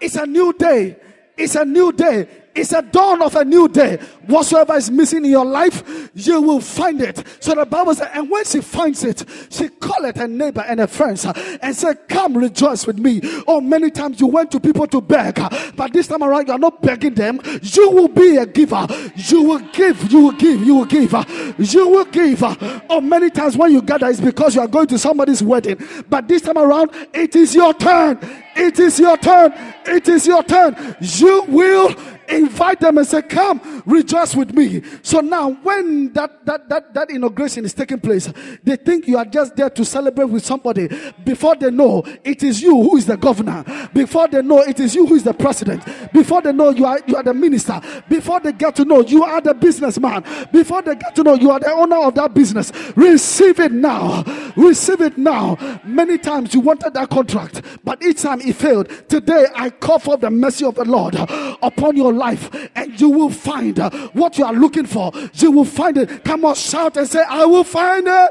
It's 0.00 0.14
a 0.14 0.24
new 0.24 0.52
day. 0.52 0.96
It's 1.36 1.56
a 1.56 1.64
new 1.64 1.92
day. 1.92 2.28
It's 2.54 2.72
a 2.72 2.82
dawn 2.82 3.22
of 3.22 3.34
a 3.34 3.44
new 3.44 3.68
day. 3.68 3.98
Whatsoever 4.26 4.74
is 4.74 4.90
missing 4.90 5.24
in 5.24 5.30
your 5.30 5.44
life, 5.44 6.10
you 6.14 6.40
will 6.40 6.60
find 6.60 7.00
it. 7.00 7.24
So 7.40 7.54
the 7.54 7.64
Bible 7.64 7.94
says, 7.94 8.08
and 8.12 8.30
when 8.30 8.44
she 8.44 8.60
finds 8.60 9.04
it, 9.04 9.24
she 9.50 9.68
called 9.68 10.16
her 10.16 10.28
neighbor 10.28 10.64
and 10.66 10.80
her 10.80 10.86
friends 10.86 11.24
and 11.24 11.74
said, 11.74 12.08
Come 12.08 12.36
rejoice 12.36 12.86
with 12.86 12.98
me. 12.98 13.20
Oh, 13.46 13.60
many 13.60 13.90
times 13.90 14.20
you 14.20 14.26
went 14.26 14.50
to 14.52 14.60
people 14.60 14.86
to 14.88 15.00
beg, 15.00 15.36
but 15.76 15.92
this 15.92 16.08
time 16.08 16.22
around 16.22 16.46
you 16.46 16.52
are 16.52 16.58
not 16.58 16.82
begging 16.82 17.14
them. 17.14 17.40
You 17.62 17.90
will 17.90 18.08
be 18.08 18.36
a 18.36 18.46
giver. 18.46 18.86
You 19.16 19.42
will 19.42 19.58
give. 19.72 20.12
You 20.12 20.20
will 20.20 20.32
give. 20.32 20.62
You 20.62 20.74
will 20.76 20.84
give. 20.84 21.12
You 21.58 21.88
will 21.88 22.04
give. 22.04 22.42
Oh, 22.90 23.00
many 23.00 23.30
times 23.30 23.56
when 23.56 23.72
you 23.72 23.82
gather, 23.82 24.08
it's 24.08 24.20
because 24.20 24.54
you 24.54 24.60
are 24.60 24.68
going 24.68 24.86
to 24.88 24.98
somebody's 24.98 25.42
wedding. 25.42 25.78
But 26.08 26.28
this 26.28 26.42
time 26.42 26.58
around, 26.58 26.90
it 27.12 27.34
is 27.34 27.54
your 27.54 27.74
turn. 27.74 28.18
It 28.54 28.78
is 28.78 28.98
your 29.00 29.16
turn. 29.16 29.52
It 29.86 30.08
is 30.08 30.26
your 30.26 30.42
turn. 30.42 30.96
You 31.00 31.44
will 31.48 31.94
invite 32.28 32.80
them 32.80 32.98
and 32.98 33.06
say, 33.06 33.22
Come, 33.22 33.82
rejoice 33.86 34.34
with 34.34 34.54
me. 34.54 34.82
So 35.02 35.20
now, 35.20 35.50
when 35.50 36.12
that, 36.12 36.44
that, 36.46 36.68
that, 36.68 36.94
that 36.94 37.10
inauguration 37.10 37.64
is 37.64 37.74
taking 37.74 38.00
place, 38.00 38.32
they 38.62 38.76
think 38.76 39.06
you 39.06 39.16
are 39.18 39.24
just 39.24 39.56
there 39.56 39.70
to 39.70 39.84
celebrate 39.84 40.26
with 40.26 40.44
somebody. 40.44 40.88
Before 41.24 41.54
they 41.56 41.70
know, 41.70 42.04
it 42.24 42.42
is 42.42 42.60
you 42.62 42.74
who 42.74 42.96
is 42.96 43.06
the 43.06 43.16
governor. 43.16 43.64
Before 43.92 44.28
they 44.28 44.42
know, 44.42 44.60
it 44.60 44.80
is 44.80 44.94
you 44.94 45.06
who 45.06 45.14
is 45.14 45.24
the 45.24 45.34
president. 45.34 45.82
Before 46.12 46.42
they 46.42 46.52
know, 46.52 46.70
you 46.70 46.84
are, 46.84 47.00
you 47.06 47.16
are 47.16 47.22
the 47.22 47.34
minister. 47.34 47.80
Before 48.08 48.40
they 48.40 48.52
get 48.52 48.76
to 48.76 48.84
know, 48.84 49.00
you 49.00 49.24
are 49.24 49.40
the 49.40 49.54
businessman. 49.54 50.24
Before 50.52 50.82
they 50.82 50.94
get 50.94 51.14
to 51.16 51.22
know, 51.22 51.34
you 51.34 51.50
are 51.50 51.60
the 51.60 51.70
owner 51.70 51.96
of 51.96 52.14
that 52.16 52.34
business. 52.34 52.72
Receive 52.96 53.60
it 53.60 53.72
now. 53.72 54.24
Receive 54.56 55.00
it 55.00 55.18
now. 55.18 55.56
Many 55.84 56.18
times 56.18 56.54
you 56.54 56.60
wanted 56.60 56.94
that 56.94 57.10
contract, 57.10 57.62
but 57.84 58.02
each 58.02 58.22
time 58.22 58.40
it 58.40 58.56
failed. 58.56 58.88
Today, 59.08 59.46
I 59.54 59.70
call 59.70 59.98
for 59.98 60.16
the 60.16 60.30
mercy 60.30 60.64
of 60.64 60.74
the 60.74 60.84
Lord 60.84 61.14
upon 61.62 61.96
your 61.96 62.12
life, 62.12 62.50
and 62.74 63.00
you 63.00 63.10
will 63.10 63.30
find 63.30 63.78
what 64.12 64.38
you 64.38 64.44
are 64.44 64.52
looking 64.54 64.86
for. 64.86 65.12
You 65.34 65.50
will 65.50 65.64
find 65.64 65.96
it. 65.96 66.24
Come 66.24 66.44
on, 66.44 66.54
shout 66.54 66.96
and 66.96 67.08
say, 67.08 67.22
I 67.28 67.44
will 67.46 67.64
find 67.64 68.06
it. 68.06 68.30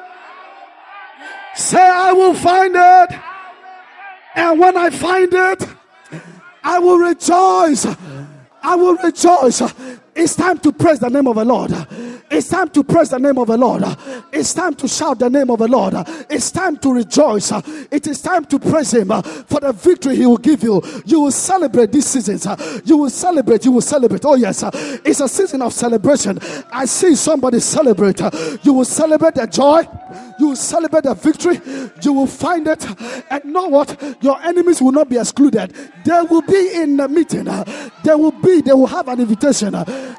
Say, 1.56 1.82
I 1.82 2.14
will 2.14 2.34
find 2.34 2.76
it. 2.76 3.20
And 4.36 4.60
when 4.60 4.78
I 4.78 4.90
find 4.90 5.34
it, 5.34 5.68
I 6.64 6.80
will 6.80 6.98
rejoice. 6.98 7.86
I 8.64 8.76
will 8.76 8.96
rejoice. 8.98 9.62
It's 10.14 10.36
time 10.36 10.58
to 10.60 10.72
praise 10.74 11.00
the 11.00 11.10
name 11.10 11.28
of 11.28 11.36
the 11.38 11.46
Lord. 11.46 11.72
It's 12.30 12.50
time 12.50 12.70
to 12.70 12.84
praise 12.84 13.10
the 13.10 13.18
name 13.20 13.38
of 13.38 13.48
the 13.48 13.58
Lord. 13.58 13.84
It's 14.32 14.54
time 14.54 14.76
to 14.76 14.88
shout 14.88 15.20
the 15.20 15.30
name 15.30 15.50
of 15.50 15.60
the 15.60 15.68
Lord. 15.68 15.94
It's 16.30 16.52
time 16.52 16.78
to 16.78 16.94
rejoice. 16.94 17.52
It 17.92 18.08
is 18.08 18.22
time 18.22 18.46
to 18.46 18.60
praise 18.60 18.94
Him 18.94 19.08
for 19.08 19.60
the 19.60 19.74
victory 19.74 20.16
He 20.18 20.26
will 20.26 20.38
give 20.38 20.64
you. 20.64 20.82
You 21.06 21.22
will 21.22 21.32
celebrate 21.32 21.92
these 21.92 22.06
seasons. 22.06 22.46
You 22.86 22.98
will 22.98 23.10
celebrate. 23.10 23.66
You 23.66 23.72
will 23.72 23.82
celebrate. 23.82 24.26
Oh, 24.26 24.36
yes. 24.36 24.64
It's 25.06 25.22
a 25.22 25.30
season 25.30 25.62
of 25.62 25.74
celebration. 25.74 26.40
I 26.72 26.86
see 26.86 27.16
somebody 27.16 27.60
celebrate. 27.60 28.20
You 28.64 28.74
will 28.74 28.86
celebrate 28.86 29.36
the 29.36 29.48
joy. 29.48 29.84
You 30.40 30.50
will 30.50 30.56
celebrate 30.56 31.04
the 31.04 31.14
victory. 31.14 31.62
You 32.02 32.14
will 32.14 32.28
find 32.28 32.68
it. 32.68 32.86
And 33.30 33.46
know 33.46 33.68
what? 33.68 34.18
Your 34.22 34.42
enemies 34.42 34.82
will 34.82 34.92
not 34.92 35.10
be 35.10 35.18
excluded. 35.18 35.74
They 36.04 36.22
will 36.30 36.42
be 36.42 36.76
in 36.76 36.98
the 36.98 37.08
meeting. 37.08 37.46
They 38.04 38.16
will 38.16 38.32
be, 38.32 38.62
they 38.62 38.74
will 38.74 38.88
have 38.88 39.08
an 39.08 39.20
invitation. 39.20 39.74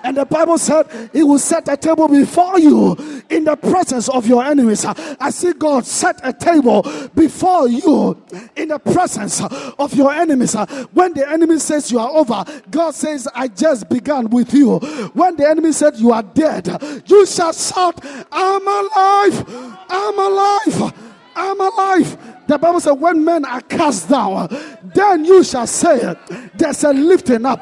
And 0.04 0.16
the 0.16 0.24
Bible 0.24 0.58
said, 0.58 1.10
He 1.12 1.22
will 1.22 1.38
set 1.38 1.68
a 1.68 1.76
table 1.76 2.08
before 2.08 2.58
you 2.58 2.96
in 3.30 3.44
the 3.44 3.56
presence 3.56 4.08
of 4.08 4.26
your 4.26 4.44
enemies. 4.44 4.84
I 4.84 5.30
see 5.30 5.52
God 5.52 5.86
set 5.86 6.20
a 6.22 6.32
table 6.32 6.82
before 7.14 7.68
you 7.68 8.22
in 8.56 8.68
the 8.68 8.78
presence 8.78 9.40
of 9.42 9.94
your 9.94 10.12
enemies. 10.12 10.54
When 10.92 11.14
the 11.14 11.28
enemy 11.28 11.58
says 11.58 11.90
you 11.90 11.98
are 11.98 12.10
over, 12.10 12.44
God 12.70 12.94
says, 12.94 13.28
I 13.34 13.48
just 13.48 13.88
began 13.88 14.28
with 14.30 14.52
you. 14.54 14.78
When 15.14 15.36
the 15.36 15.48
enemy 15.48 15.72
said 15.72 15.96
you 15.96 16.12
are 16.12 16.22
dead, 16.22 16.68
you 17.06 17.26
shall 17.26 17.52
shout, 17.52 18.00
I'm 18.30 18.66
alive, 18.66 19.44
I'm 19.88 20.18
alive, 20.18 20.94
I'm 21.34 21.60
alive. 21.60 22.46
The 22.46 22.58
Bible 22.58 22.80
says, 22.80 22.94
when 22.94 23.24
men 23.24 23.44
are 23.44 23.60
cast 23.62 24.08
down, 24.08 24.48
then 24.94 25.24
you 25.24 25.42
shall 25.44 25.66
say, 25.66 26.14
There's 26.54 26.84
a 26.84 26.92
lifting 26.92 27.46
up. 27.46 27.60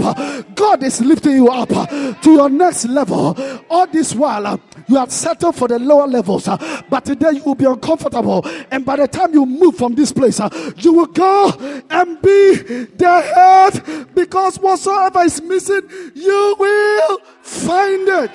God 0.55 0.83
is 0.83 1.01
lifting 1.01 1.33
you 1.33 1.49
up 1.49 1.69
to 1.69 2.31
your 2.31 2.49
next 2.49 2.87
level. 2.87 3.37
All 3.69 3.87
this 3.87 4.15
while, 4.15 4.61
you 4.89 4.97
have 4.97 5.13
settled 5.13 5.57
for 5.57 5.69
the 5.69 5.79
lower 5.79 6.07
levels, 6.07 6.47
but 6.89 7.05
today 7.05 7.33
you 7.33 7.43
will 7.45 7.55
be 7.55 7.67
uncomfortable. 7.67 8.45
And 8.71 8.85
by 8.85 8.97
the 8.97 9.07
time 9.07 9.33
you 9.33 9.47
move 9.47 9.77
from 9.77 9.95
this 9.95 10.13
place, 10.13 10.41
you 10.77 10.93
will 10.93 11.07
go 11.07 11.51
and 11.91 12.21
be 12.23 12.55
the 12.57 13.21
head 13.35 14.09
because 14.15 14.59
whatsoever 14.59 15.21
is 15.21 15.41
missing, 15.43 15.83
you 16.15 16.57
will 16.59 17.19
find 17.43 18.09
it. 18.09 18.31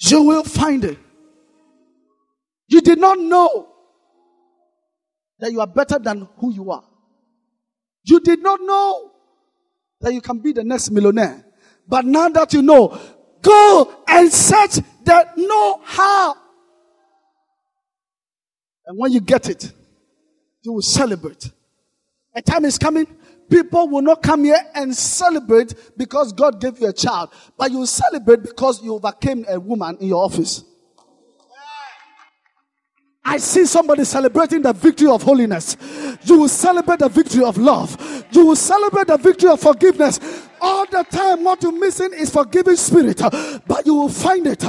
You 0.00 0.22
will 0.22 0.44
find 0.44 0.84
it. 0.84 0.98
You 2.68 2.80
did 2.80 2.98
not 2.98 3.18
know 3.18 3.68
that 5.38 5.50
you 5.52 5.60
are 5.60 5.66
better 5.66 5.98
than 5.98 6.28
who 6.38 6.52
you 6.52 6.70
are. 6.70 6.84
You 8.04 8.20
did 8.20 8.42
not 8.42 8.60
know 8.60 9.10
that 10.00 10.14
you 10.14 10.20
can 10.20 10.38
be 10.38 10.52
the 10.52 10.64
next 10.64 10.90
millionaire. 10.90 11.44
But 11.86 12.04
now 12.04 12.28
that 12.28 12.52
you 12.52 12.62
know, 12.62 12.98
go 13.42 14.02
and 14.06 14.32
search 14.32 14.76
the 15.04 15.28
know 15.36 15.80
how. 15.84 16.36
And 18.86 18.98
when 18.98 19.12
you 19.12 19.20
get 19.20 19.48
it, 19.48 19.72
you 20.62 20.72
will 20.72 20.82
celebrate. 20.82 21.50
A 22.34 22.42
time 22.42 22.64
is 22.64 22.78
coming. 22.78 23.06
People 23.48 23.88
will 23.88 24.02
not 24.02 24.22
come 24.22 24.44
here 24.44 24.60
and 24.74 24.94
celebrate 24.94 25.74
because 25.96 26.32
God 26.32 26.60
gave 26.60 26.80
you 26.80 26.86
a 26.86 26.92
child, 26.92 27.30
but 27.58 27.72
you 27.72 27.84
celebrate 27.84 28.42
because 28.42 28.82
you 28.82 28.94
overcame 28.94 29.44
a 29.48 29.58
woman 29.58 29.96
in 30.00 30.08
your 30.08 30.24
office. 30.24 30.64
I 33.24 33.36
see 33.38 33.66
somebody 33.66 34.04
celebrating 34.04 34.62
the 34.62 34.72
victory 34.72 35.08
of 35.08 35.22
holiness. 35.22 35.76
You 36.24 36.40
will 36.40 36.48
celebrate 36.48 37.00
the 37.00 37.08
victory 37.08 37.44
of 37.44 37.58
love. 37.58 38.24
You 38.32 38.46
will 38.46 38.56
celebrate 38.56 39.08
the 39.08 39.18
victory 39.18 39.50
of 39.50 39.60
forgiveness. 39.60 40.18
All 40.60 40.86
the 40.86 41.04
time, 41.04 41.44
what 41.44 41.62
you're 41.62 41.72
missing 41.72 42.12
is 42.12 42.30
forgiving 42.30 42.76
spirit, 42.76 43.18
but 43.66 43.86
you 43.86 43.94
will 43.94 44.08
find 44.08 44.46
it. 44.46 44.62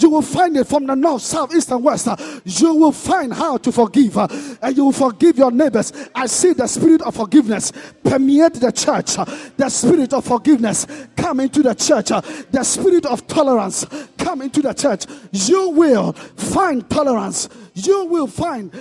You 0.00 0.10
will 0.10 0.22
find 0.22 0.56
it 0.56 0.66
from 0.66 0.86
the 0.86 0.94
north, 0.94 1.22
south, 1.22 1.54
east, 1.54 1.70
and 1.70 1.82
west. 1.82 2.08
You 2.44 2.74
will 2.74 2.92
find 2.92 3.32
how 3.32 3.56
to 3.58 3.72
forgive, 3.72 4.16
and 4.16 4.76
you 4.76 4.84
will 4.86 4.92
forgive 4.92 5.38
your 5.38 5.50
neighbors. 5.50 5.92
I 6.14 6.26
see 6.26 6.52
the 6.52 6.66
spirit 6.66 7.02
of 7.02 7.16
forgiveness 7.16 7.72
permeate 8.04 8.54
the 8.54 8.72
church. 8.72 9.16
The 9.56 9.68
spirit 9.68 10.12
of 10.12 10.24
forgiveness 10.24 10.86
come 11.16 11.40
into 11.40 11.62
the 11.62 11.74
church. 11.74 12.08
The 12.08 12.64
spirit 12.64 13.06
of 13.06 13.26
tolerance 13.26 13.86
come 14.16 14.42
into 14.42 14.62
the 14.62 14.72
church. 14.74 15.06
You 15.32 15.70
will 15.70 16.12
find 16.12 16.88
tolerance. 16.90 17.48
You 17.74 18.06
will 18.06 18.26
find 18.26 18.72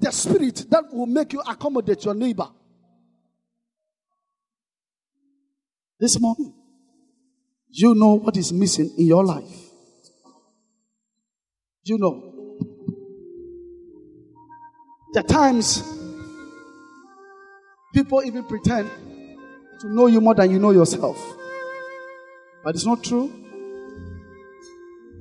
the 0.00 0.10
spirit 0.10 0.66
that 0.70 0.92
will 0.92 1.06
make 1.06 1.32
you 1.32 1.40
accommodate 1.40 2.04
your 2.04 2.14
neighbor. 2.14 2.48
This 6.00 6.20
morning, 6.20 6.54
you 7.70 7.94
know 7.94 8.14
what 8.14 8.36
is 8.36 8.52
missing 8.52 8.94
in 8.96 9.06
your 9.06 9.24
life. 9.24 9.68
You 11.82 11.98
know. 11.98 12.24
There 15.12 15.24
are 15.24 15.26
times 15.26 15.82
people 17.92 18.22
even 18.24 18.44
pretend 18.44 18.88
to 19.80 19.88
know 19.88 20.06
you 20.06 20.20
more 20.20 20.34
than 20.34 20.50
you 20.50 20.58
know 20.58 20.70
yourself. 20.70 21.18
But 22.62 22.74
it's 22.76 22.86
not 22.86 23.02
true. 23.02 23.32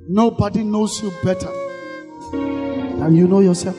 Nobody 0.07 0.63
knows 0.63 1.01
you 1.01 1.11
better 1.23 1.51
than 2.31 3.15
you 3.15 3.27
know 3.27 3.39
yourself. 3.39 3.77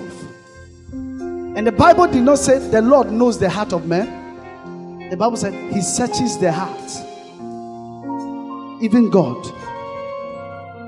And 0.92 1.66
the 1.66 1.72
Bible 1.72 2.06
did 2.08 2.22
not 2.22 2.38
say 2.38 2.58
the 2.58 2.82
Lord 2.82 3.12
knows 3.12 3.38
the 3.38 3.48
heart 3.50 3.72
of 3.72 3.86
man. 3.86 4.17
The 5.10 5.16
Bible 5.16 5.38
said 5.38 5.54
he 5.72 5.80
searches 5.80 6.36
the 6.38 6.52
heart. 6.52 6.90
Even 8.82 9.08
God, 9.08 9.42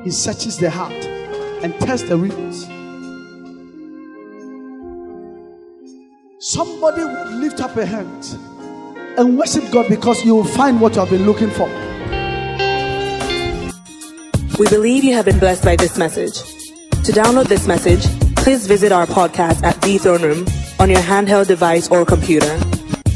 he 0.04 0.10
searches 0.10 0.58
the 0.58 0.70
heart 0.70 0.92
and 1.62 1.72
tests 1.80 2.06
the 2.08 2.18
reasons. 2.18 2.66
Somebody 6.38 7.02
will 7.02 7.30
lift 7.40 7.60
up 7.60 7.76
a 7.76 7.86
hand 7.86 8.36
and 9.18 9.38
worship 9.38 9.70
God 9.70 9.88
because 9.88 10.24
you 10.24 10.34
will 10.34 10.44
find 10.44 10.80
what 10.80 10.94
you 10.94 11.00
have 11.00 11.10
been 11.10 11.24
looking 11.24 11.50
for. 11.50 11.68
We 14.58 14.68
believe 14.68 15.02
you 15.02 15.14
have 15.14 15.24
been 15.24 15.38
blessed 15.38 15.64
by 15.64 15.76
this 15.76 15.96
message. 15.96 16.42
To 17.04 17.12
download 17.12 17.46
this 17.48 17.66
message, 17.66 18.04
please 18.36 18.66
visit 18.66 18.92
our 18.92 19.06
podcast 19.06 19.62
at 19.62 19.80
The 19.80 19.96
Throne 19.96 20.22
Room 20.22 20.46
on 20.78 20.90
your 20.90 21.00
handheld 21.00 21.46
device 21.46 21.88
or 21.88 22.04
computer. 22.04 22.69